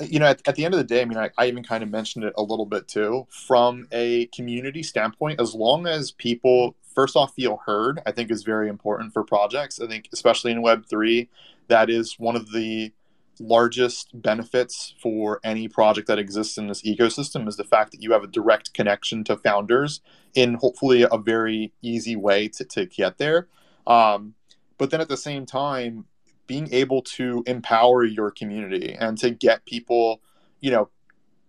[0.00, 1.82] you know, at, at the end of the day, I mean, I, I even kind
[1.82, 3.26] of mentioned it a little bit too.
[3.30, 8.42] From a community standpoint, as long as people first off feel heard, I think is
[8.42, 9.80] very important for projects.
[9.80, 11.28] I think, especially in Web three,
[11.68, 12.92] that is one of the
[13.40, 18.12] largest benefits for any project that exists in this ecosystem is the fact that you
[18.12, 20.00] have a direct connection to founders
[20.34, 23.48] in hopefully a very easy way to, to get there.
[23.86, 24.34] Um,
[24.78, 26.04] but then at the same time,
[26.46, 30.20] being able to empower your community and to get people,
[30.60, 30.90] you know,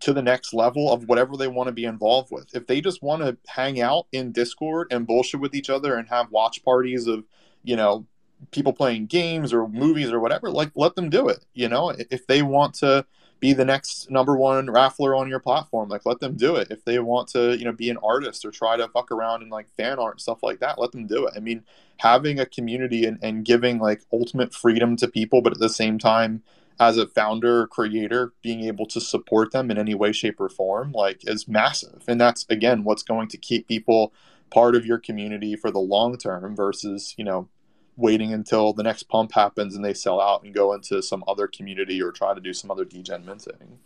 [0.04, 2.54] to the next level of whatever they want to be involved with.
[2.54, 6.10] If they just want to hang out in Discord and bullshit with each other and
[6.10, 7.24] have watch parties of,
[7.64, 8.06] you know,
[8.52, 11.46] people playing games or movies or whatever, like let them do it.
[11.54, 13.06] You know, if they want to
[13.40, 16.68] be the next number one raffler on your platform, like let them do it.
[16.70, 19.52] If they want to, you know, be an artist or try to fuck around and
[19.52, 21.34] like fan art and stuff like that, let them do it.
[21.38, 21.64] I mean,
[21.96, 25.98] having a community and, and giving like ultimate freedom to people, but at the same
[25.98, 26.44] time,
[26.80, 30.50] as a founder or creator, being able to support them in any way, shape, or
[30.50, 32.04] form, like is massive.
[32.08, 34.14] And that's again what's going to keep people
[34.50, 37.50] part of your community for the long term versus, you know,
[37.96, 41.48] waiting until the next pump happens and they sell out and go into some other
[41.48, 43.80] community or try to do some other degen minting.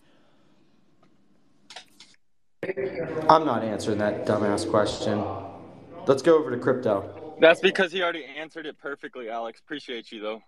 [3.30, 5.24] I'm not answering that dumbass question.
[6.06, 7.36] Let's go over to crypto.
[7.40, 9.60] That's because he already answered it perfectly, Alex.
[9.60, 10.42] Appreciate you though.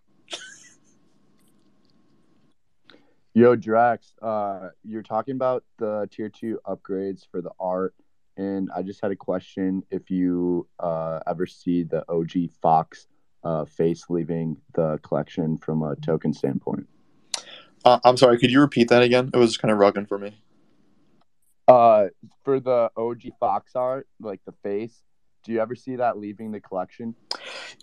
[3.40, 7.96] Yo, Drax, uh, you're talking about the tier two upgrades for the art,
[8.36, 9.82] and I just had a question.
[9.90, 13.08] If you uh, ever see the OG Fox
[13.46, 16.86] uh, face leaving the collection from a token standpoint?
[17.86, 19.30] Uh, I'm sorry, could you repeat that again?
[19.34, 20.38] It was kind of rugging for me.
[21.66, 22.08] Uh,
[22.44, 25.02] for the OG Fox art, like the face,
[25.44, 27.16] do you ever see that leaving the collection?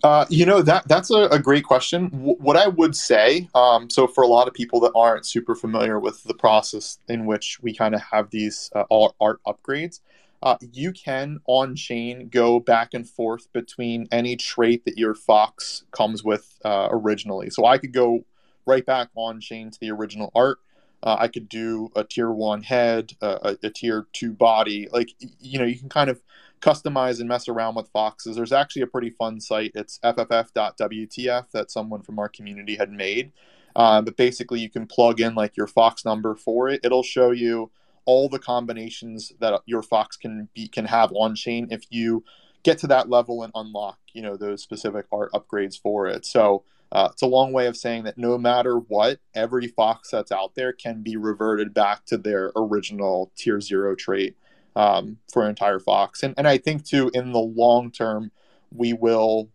[0.02, 2.08] Uh, you know that that's a, a great question.
[2.10, 5.54] W- what I would say, um, so for a lot of people that aren't super
[5.54, 10.00] familiar with the process in which we kind of have these uh, art upgrades,
[10.42, 15.84] uh, you can on chain go back and forth between any trait that your fox
[15.90, 17.50] comes with uh, originally.
[17.50, 18.24] So I could go
[18.66, 20.58] right back on chain to the original art.
[21.02, 24.88] Uh, I could do a tier one head, uh, a, a tier two body.
[24.92, 26.20] Like you know, you can kind of
[26.60, 28.36] customize and mess around with foxes.
[28.36, 29.72] There's actually a pretty fun site.
[29.74, 33.32] It's fff.wtf that someone from our community had made.
[33.74, 36.80] Uh, but basically, you can plug in like your fox number for it.
[36.82, 37.70] It'll show you
[38.06, 42.24] all the combinations that your fox can be can have on chain if you
[42.62, 46.24] get to that level and unlock you know those specific art upgrades for it.
[46.24, 46.64] So.
[46.92, 50.54] Uh, it's a long way of saying that no matter what, every fox that's out
[50.54, 54.36] there can be reverted back to their original tier zero trait
[54.76, 56.22] um, for an entire fox.
[56.22, 58.30] And and I think too in the long term
[58.70, 59.48] we will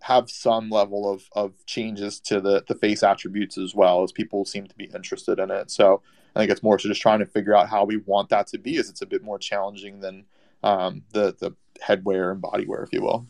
[0.00, 4.44] have some level of, of changes to the, the face attributes as well as people
[4.44, 5.70] seem to be interested in it.
[5.70, 6.02] So
[6.34, 8.58] I think it's more so just trying to figure out how we want that to
[8.58, 10.24] be as it's a bit more challenging than
[10.62, 13.26] um, the, the headwear and bodywear, if you will.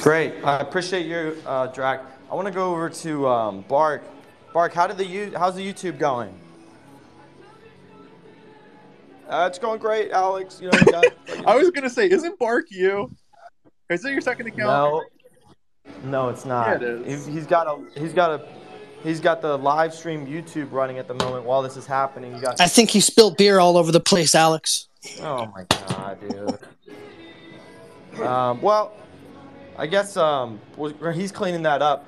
[0.00, 0.42] Great.
[0.44, 2.02] I appreciate you, uh, Drac.
[2.30, 4.02] I want to go over to um, Bark.
[4.52, 6.34] Bark, how did the how's the YouTube going?
[9.28, 10.60] Uh, it's going great, Alex.
[10.60, 11.04] You know, we got,
[11.46, 13.10] I was gonna say, isn't Bark you?
[13.90, 14.60] Is it your second account?
[14.60, 15.04] no,
[16.04, 16.80] no, it's not.
[16.80, 17.26] Yeah, it is.
[17.26, 18.46] He, he's got a he's got a
[19.02, 22.38] he's got the live stream YouTube running at the moment while this is happening.
[22.40, 24.88] Got I think he spilled beer all over the place, Alex.
[25.20, 28.20] Oh my god, dude.
[28.26, 28.92] um, well,
[29.76, 30.60] I guess um,
[31.14, 32.06] he's cleaning that up.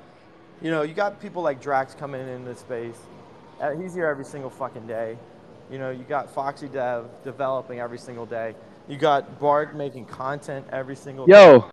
[0.61, 2.97] You know, you got people like Drax coming in this space.
[3.61, 5.17] Uh, he's here every single fucking day.
[5.69, 8.55] You know, you got Foxy Dev developing every single day.
[8.87, 11.33] You got Bark making content every single day.
[11.33, 11.69] Yo,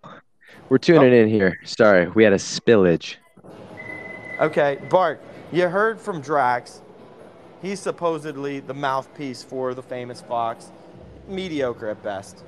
[0.68, 1.22] we're tuning oh.
[1.22, 1.58] in here.
[1.64, 3.16] Sorry, we had a spillage.
[4.40, 5.22] Okay, Bart,
[5.52, 6.82] you heard from Drax.
[7.62, 10.72] He's supposedly the mouthpiece for the famous Fox.
[11.28, 12.42] Mediocre at best.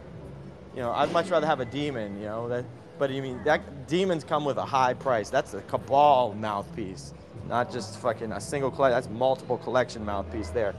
[0.75, 2.65] You know, I'd much rather have a demon, you know, that
[2.99, 5.31] but you mean that demons come with a high price.
[5.31, 7.15] That's a cabal mouthpiece,
[7.49, 8.95] not just fucking a single collect.
[8.95, 10.75] That's multiple collection mouthpiece there.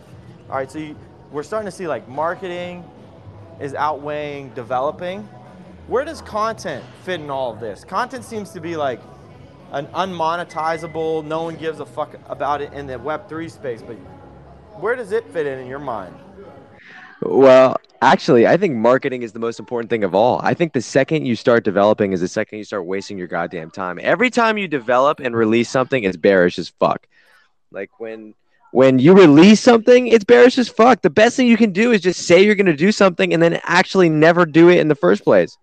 [0.49, 0.95] All right, so you,
[1.29, 2.89] we're starting to see like marketing
[3.59, 5.23] is outweighing developing.
[5.87, 7.83] Where does content fit in all of this?
[7.83, 9.01] Content seems to be like
[9.73, 13.95] an unmonetizable, no one gives a fuck about it in the Web3 space, but
[14.79, 16.15] where does it fit in in your mind?
[17.21, 20.39] Well, actually, I think marketing is the most important thing of all.
[20.43, 23.71] I think the second you start developing is the second you start wasting your goddamn
[23.71, 23.99] time.
[24.01, 27.05] Every time you develop and release something, it's bearish as fuck.
[27.71, 28.33] Like when
[28.71, 31.01] when you release something, it's bearish as fuck.
[31.01, 33.41] The best thing you can do is just say you're going to do something and
[33.41, 35.57] then actually never do it in the first place.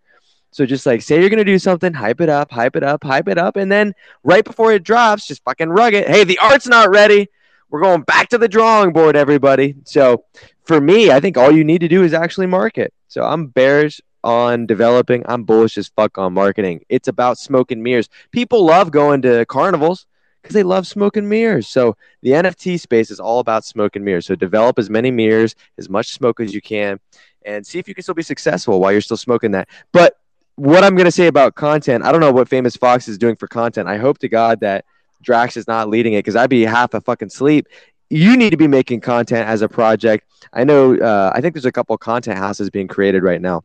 [0.51, 3.03] So just like say you're going to do something, hype it up, hype it up,
[3.03, 3.93] hype it up, and then
[4.23, 6.09] right before it drops, just fucking rug it.
[6.09, 7.29] Hey, the art's not ready.
[7.71, 9.75] We're going back to the drawing board, everybody.
[9.85, 10.25] So
[10.65, 12.95] for me, I think all you need to do is actually market.
[13.09, 15.25] So I'm bearish on developing.
[15.27, 16.85] I'm bullish as fuck on marketing.
[16.89, 18.09] It's about smoke and mirrors.
[18.31, 20.07] People love going to carnivals
[20.45, 21.69] because they love smoke and mirrors.
[21.69, 24.27] So the NFT space is all about smoke and mirrors.
[24.27, 27.01] So develop as many mirrors, as much smoke as you can,
[27.45, 29.69] and see if you can still be successful while you're still smoking that.
[29.93, 30.17] But
[30.57, 33.37] what I'm going to say about content, I don't know what Famous Fox is doing
[33.37, 33.89] for content.
[33.89, 34.85] I hope to God that
[35.23, 37.67] Drax is not leading it because I'd be half a fucking sleep
[38.11, 40.25] you need to be making content as a project.
[40.53, 40.97] I know.
[40.97, 43.65] Uh, I think there's a couple content houses being created right now.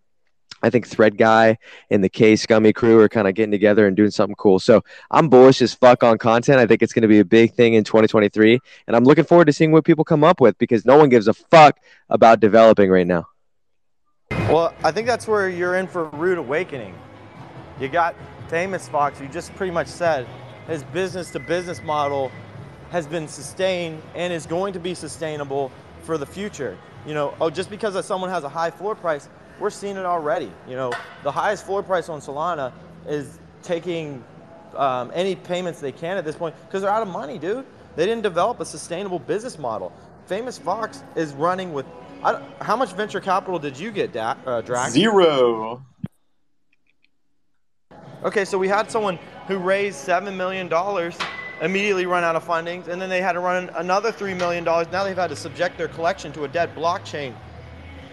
[0.61, 1.57] I think Thread Guy
[1.89, 4.59] and the K Scummy crew are kind of getting together and doing something cool.
[4.59, 6.59] So I'm bullish as fuck on content.
[6.59, 9.45] I think it's going to be a big thing in 2023, and I'm looking forward
[9.45, 11.79] to seeing what people come up with because no one gives a fuck
[12.09, 13.27] about developing right now.
[14.31, 16.95] Well, I think that's where you're in for rude awakening.
[17.79, 18.15] You got
[18.47, 20.27] famous Fox, you just pretty much said
[20.67, 22.31] his business to business model
[22.91, 25.71] has been sustained and is going to be sustainable
[26.03, 26.77] for the future.
[27.05, 29.29] You know, oh, just because someone has a high floor price,
[29.59, 30.51] we're seeing it already.
[30.67, 30.91] You know,
[31.23, 32.71] the highest floor price on Solana
[33.07, 34.23] is taking
[34.75, 37.65] um, any payments they can at this point because they're out of money, dude.
[37.95, 39.91] They didn't develop a sustainable business model.
[40.27, 41.85] Famous Fox is running with.
[42.23, 44.91] I, how much venture capital did you get, da- uh, Drax?
[44.91, 45.83] Zero.
[48.23, 51.17] Okay, so we had someone who raised seven million dollars,
[51.61, 54.87] immediately run out of fundings, and then they had to run another three million dollars.
[54.91, 57.33] Now they've had to subject their collection to a dead blockchain.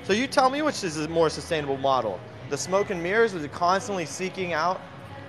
[0.07, 3.43] So you tell me which is a more sustainable model: the smoke and mirrors, is
[3.43, 4.81] it constantly seeking out?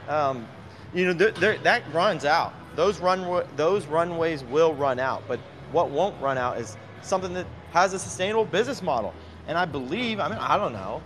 [0.07, 0.47] Um,
[0.93, 2.53] you know, they're, they're, that runs out.
[2.75, 5.23] Those run those runways will run out.
[5.27, 5.39] But
[5.71, 9.15] what won't run out is something that has a sustainable business model.
[9.47, 11.01] And I believe, I mean, I don't know.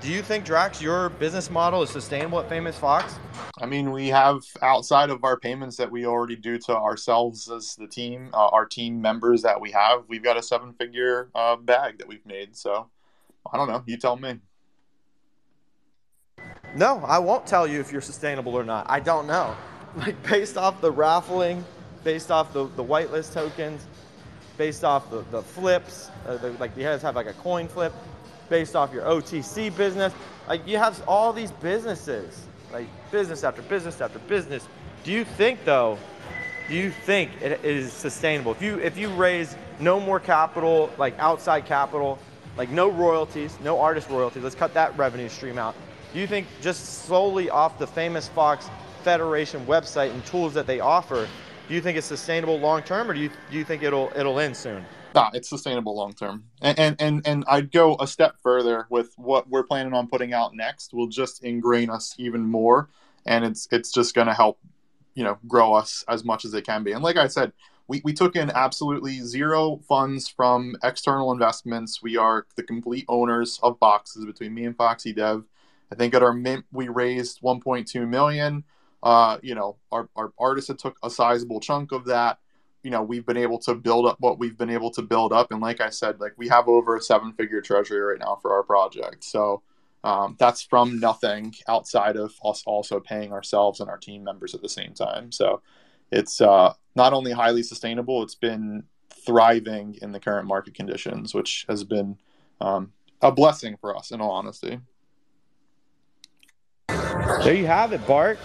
[0.00, 3.14] Do you think Drax, your business model is sustainable at Famous Fox?
[3.58, 7.74] I mean, we have outside of our payments that we already do to ourselves as
[7.76, 11.96] the team, uh, our team members that we have, we've got a seven-figure uh, bag
[11.98, 12.54] that we've made.
[12.54, 12.90] So,
[13.52, 13.82] I don't know.
[13.86, 14.40] You tell me.
[16.76, 18.86] No, I won't tell you if you're sustainable or not.
[18.88, 19.56] I don't know.
[19.96, 21.64] Like based off the raffling,
[22.02, 23.86] based off the, the whitelist tokens,
[24.58, 27.92] based off the, the flips, uh, the, like you guys have like a coin flip,
[28.48, 30.12] based off your OTC business.
[30.48, 34.66] Like you have all these businesses, like business after business after business.
[35.04, 35.96] Do you think though,
[36.68, 38.50] do you think it is sustainable?
[38.50, 42.18] If you if you raise no more capital, like outside capital,
[42.56, 45.74] like no royalties, no artist royalties, let's cut that revenue stream out.
[46.12, 48.70] Do you think just solely off the famous Fox
[49.02, 51.28] Federation website and tools that they offer,
[51.68, 54.38] do you think it's sustainable long term, or do you do you think it'll it'll
[54.38, 54.84] end soon?
[55.14, 56.44] Nah, it's sustainable long term.
[56.60, 60.32] And, and and and I'd go a step further with what we're planning on putting
[60.32, 60.92] out next.
[60.92, 62.88] Will just ingrain us even more,
[63.24, 64.58] and it's it's just going to help,
[65.14, 66.92] you know, grow us as much as it can be.
[66.92, 67.52] And like I said,
[67.86, 72.02] we, we took in absolutely zero funds from external investments.
[72.02, 75.44] We are the complete owners of boxes between me and Foxy Dev.
[75.92, 78.64] I think at our mint we raised 1.2 million.
[79.02, 82.38] Uh, you know, our, our artists took a sizable chunk of that.
[82.82, 85.52] You know, we've been able to build up what we've been able to build up,
[85.52, 88.62] and like I said, like we have over a seven-figure treasury right now for our
[88.62, 89.24] project.
[89.24, 89.62] So
[90.04, 94.60] um, that's from nothing outside of us also paying ourselves and our team members at
[94.60, 95.32] the same time.
[95.32, 95.62] So
[96.10, 98.84] it's uh, not only highly sustainable, it's been
[99.24, 102.16] thriving in the current market conditions, which has been
[102.60, 102.92] um,
[103.22, 104.78] a blessing for us, in all honesty.
[106.88, 108.38] There you have it, Bart.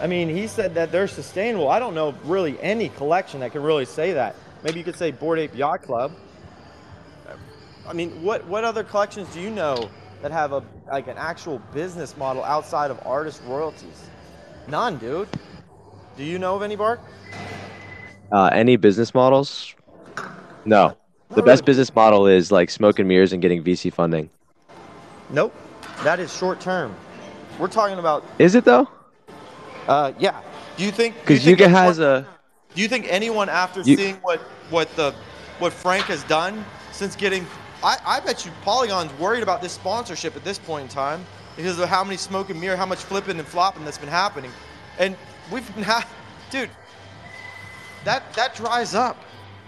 [0.00, 1.68] I mean, he said that they're sustainable.
[1.68, 4.34] I don't know really any collection that can really say that.
[4.62, 6.12] Maybe you could say Bored Ape Yacht Club.
[7.86, 9.90] I mean, what what other collections do you know
[10.22, 14.04] that have a like an actual business model outside of artist royalties?
[14.68, 15.28] None, dude.
[16.20, 17.00] Do you know of any, Bart?
[18.30, 19.74] Uh, any business models?
[20.66, 20.94] No.
[21.30, 24.28] The best business model is like smoke and mirrors and getting VC funding.
[25.30, 25.54] Nope.
[26.04, 26.94] That is short term.
[27.58, 28.22] We're talking about.
[28.38, 28.86] Is it though?
[29.88, 30.42] Uh, yeah.
[30.76, 31.18] Do you think?
[31.20, 32.28] Because Yuga anyone- has a.
[32.74, 35.14] Do you think anyone after You- seeing what what the
[35.58, 37.46] what Frank has done since getting
[37.82, 41.24] I, I bet you Polygon's worried about this sponsorship at this point in time
[41.56, 44.50] because of how many smoke and mirror, how much flipping and flopping that's been happening.
[44.98, 45.16] And
[45.50, 46.08] we've ha-
[46.50, 46.70] dude,
[48.04, 49.16] that that dries up.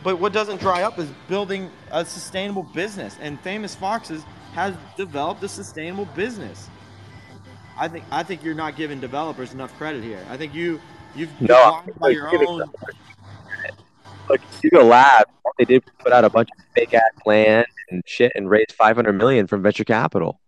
[0.02, 3.16] But what doesn't dry up is building a sustainable business.
[3.20, 6.68] And Famous Foxes has developed a sustainable business.
[7.78, 10.24] I think I think you're not giving developers enough credit here.
[10.28, 10.80] I think you
[11.14, 12.70] you've No, by like your own
[14.28, 17.66] Look, Yuga Lab, all they did was put out a bunch of fake ass land
[17.90, 20.40] and shit and raised 500 million from venture capital.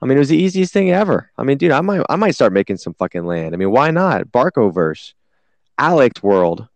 [0.00, 1.30] I mean, it was the easiest thing ever.
[1.36, 3.54] I mean, dude, I might, I might start making some fucking land.
[3.54, 4.26] I mean, why not?
[4.28, 5.14] Barcoverse,
[5.76, 6.68] Alex World.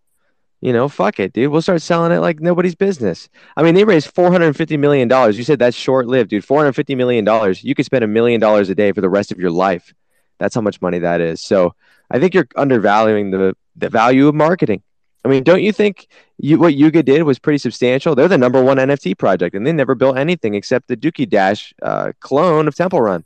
[0.60, 1.50] You know, fuck it, dude.
[1.50, 3.28] We'll start selling it like nobody's business.
[3.56, 5.36] I mean, they raised 450 million dollars.
[5.36, 6.44] You said that's short lived, dude.
[6.44, 7.64] 450 million dollars.
[7.64, 9.92] You could spend a million dollars a day for the rest of your life.
[10.38, 11.40] That's how much money that is.
[11.40, 11.74] So
[12.08, 14.82] I think you're undervaluing the the value of marketing.
[15.24, 16.08] I mean, don't you think
[16.38, 18.14] you, what Yuga did was pretty substantial?
[18.14, 21.72] They're the number one NFT project, and they never built anything except the Dookie Dash
[21.82, 23.24] uh, clone of Temple Run.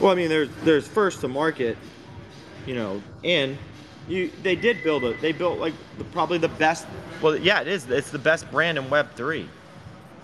[0.00, 1.78] Well, I mean, there's there's first to market,
[2.66, 3.56] you know, and
[4.08, 6.86] you they did build a they built like the, probably the best.
[7.22, 7.88] Well, yeah, it is.
[7.88, 9.48] It's the best brand in Web three.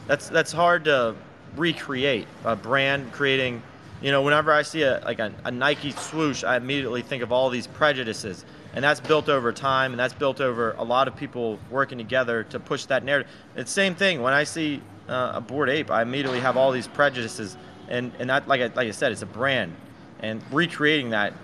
[0.07, 1.15] That's that's hard to
[1.57, 3.63] recreate a brand creating.
[4.01, 7.33] You know, whenever I see a like a, a Nike swoosh, I immediately think of
[7.33, 11.17] all these prejudices, and that's built over time, and that's built over a lot of
[11.17, 13.31] people working together to push that narrative.
[13.57, 16.73] It's the same thing when I see uh, a Bored Ape, I immediately have all
[16.73, 19.77] these prejudices, and and that like I, like I said, it's a brand,
[20.21, 21.35] and recreating that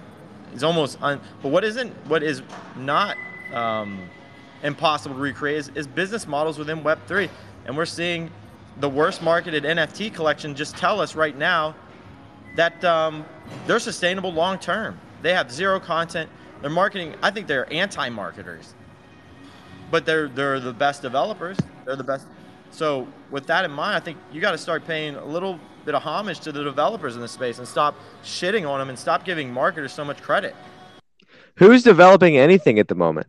[0.54, 1.20] is almost un.
[1.42, 2.42] But what isn't what is
[2.74, 3.18] not
[3.52, 4.08] um,
[4.62, 7.28] impossible to recreate is, is business models within Web three,
[7.66, 8.30] and we're seeing
[8.80, 11.74] the worst marketed NFT collection just tell us right now
[12.56, 13.24] that um,
[13.66, 14.98] they're sustainable long term.
[15.22, 16.28] They have zero content.
[16.60, 17.14] They're marketing.
[17.22, 18.74] I think they're anti-marketers,
[19.90, 21.58] but they're they're the best developers.
[21.84, 22.26] They're the best.
[22.70, 25.94] So with that in mind, I think you got to start paying a little bit
[25.94, 27.94] of homage to the developers in this space and stop
[28.24, 30.54] shitting on them and stop giving marketers so much credit.
[31.56, 33.28] Who's developing anything at the moment?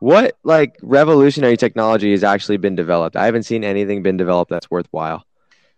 [0.00, 3.14] What like revolutionary technology has actually been developed?
[3.14, 5.24] I haven't seen anything been developed that's worthwhile.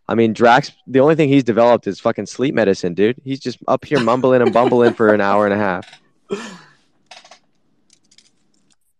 [0.07, 3.16] I mean, Drax, the only thing he's developed is fucking sleep medicine, dude.
[3.24, 6.00] He's just up here mumbling and bumbling for an hour and a half.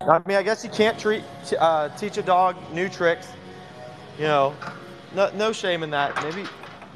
[0.01, 1.23] I mean, I guess you can't treat
[1.59, 3.29] uh, teach a dog new tricks.
[4.19, 4.55] You know,
[5.15, 6.15] no, no shame in that.
[6.23, 6.49] Maybe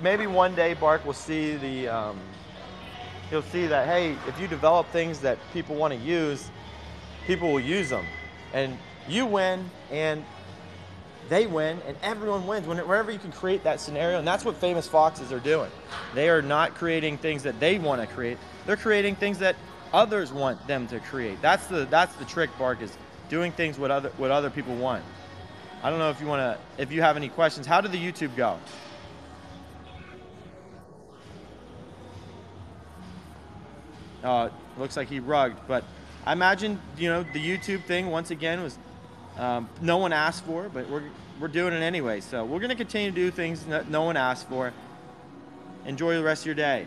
[0.03, 2.19] maybe one day Bark will see the um,
[3.31, 6.51] he'll see that hey, if you develop things that people want to use,
[7.27, 8.05] people will use them,
[8.53, 8.77] and
[9.09, 10.25] you win and
[11.29, 12.67] they win and everyone wins.
[12.67, 15.71] Wherever you can create that scenario and that's what famous foxes are doing.
[16.15, 18.39] They are not creating things that they want to create.
[18.67, 19.57] They're creating things that
[19.93, 21.41] others want them to create.
[21.43, 22.97] That's the that's the trick bark is
[23.29, 25.05] doing things what other what other people want.
[25.83, 27.67] I don't know if you want to if you have any questions.
[27.67, 28.59] How did the youtube go?
[34.23, 35.85] Uh, looks like he rugged but
[36.27, 38.77] i imagine you know the youtube thing once again was
[39.39, 41.05] um, no one asked for, but we're,
[41.41, 42.21] we're doing it anyway.
[42.21, 44.73] So we're going to continue to do things no one asked for.
[45.87, 46.87] Enjoy the rest of your day.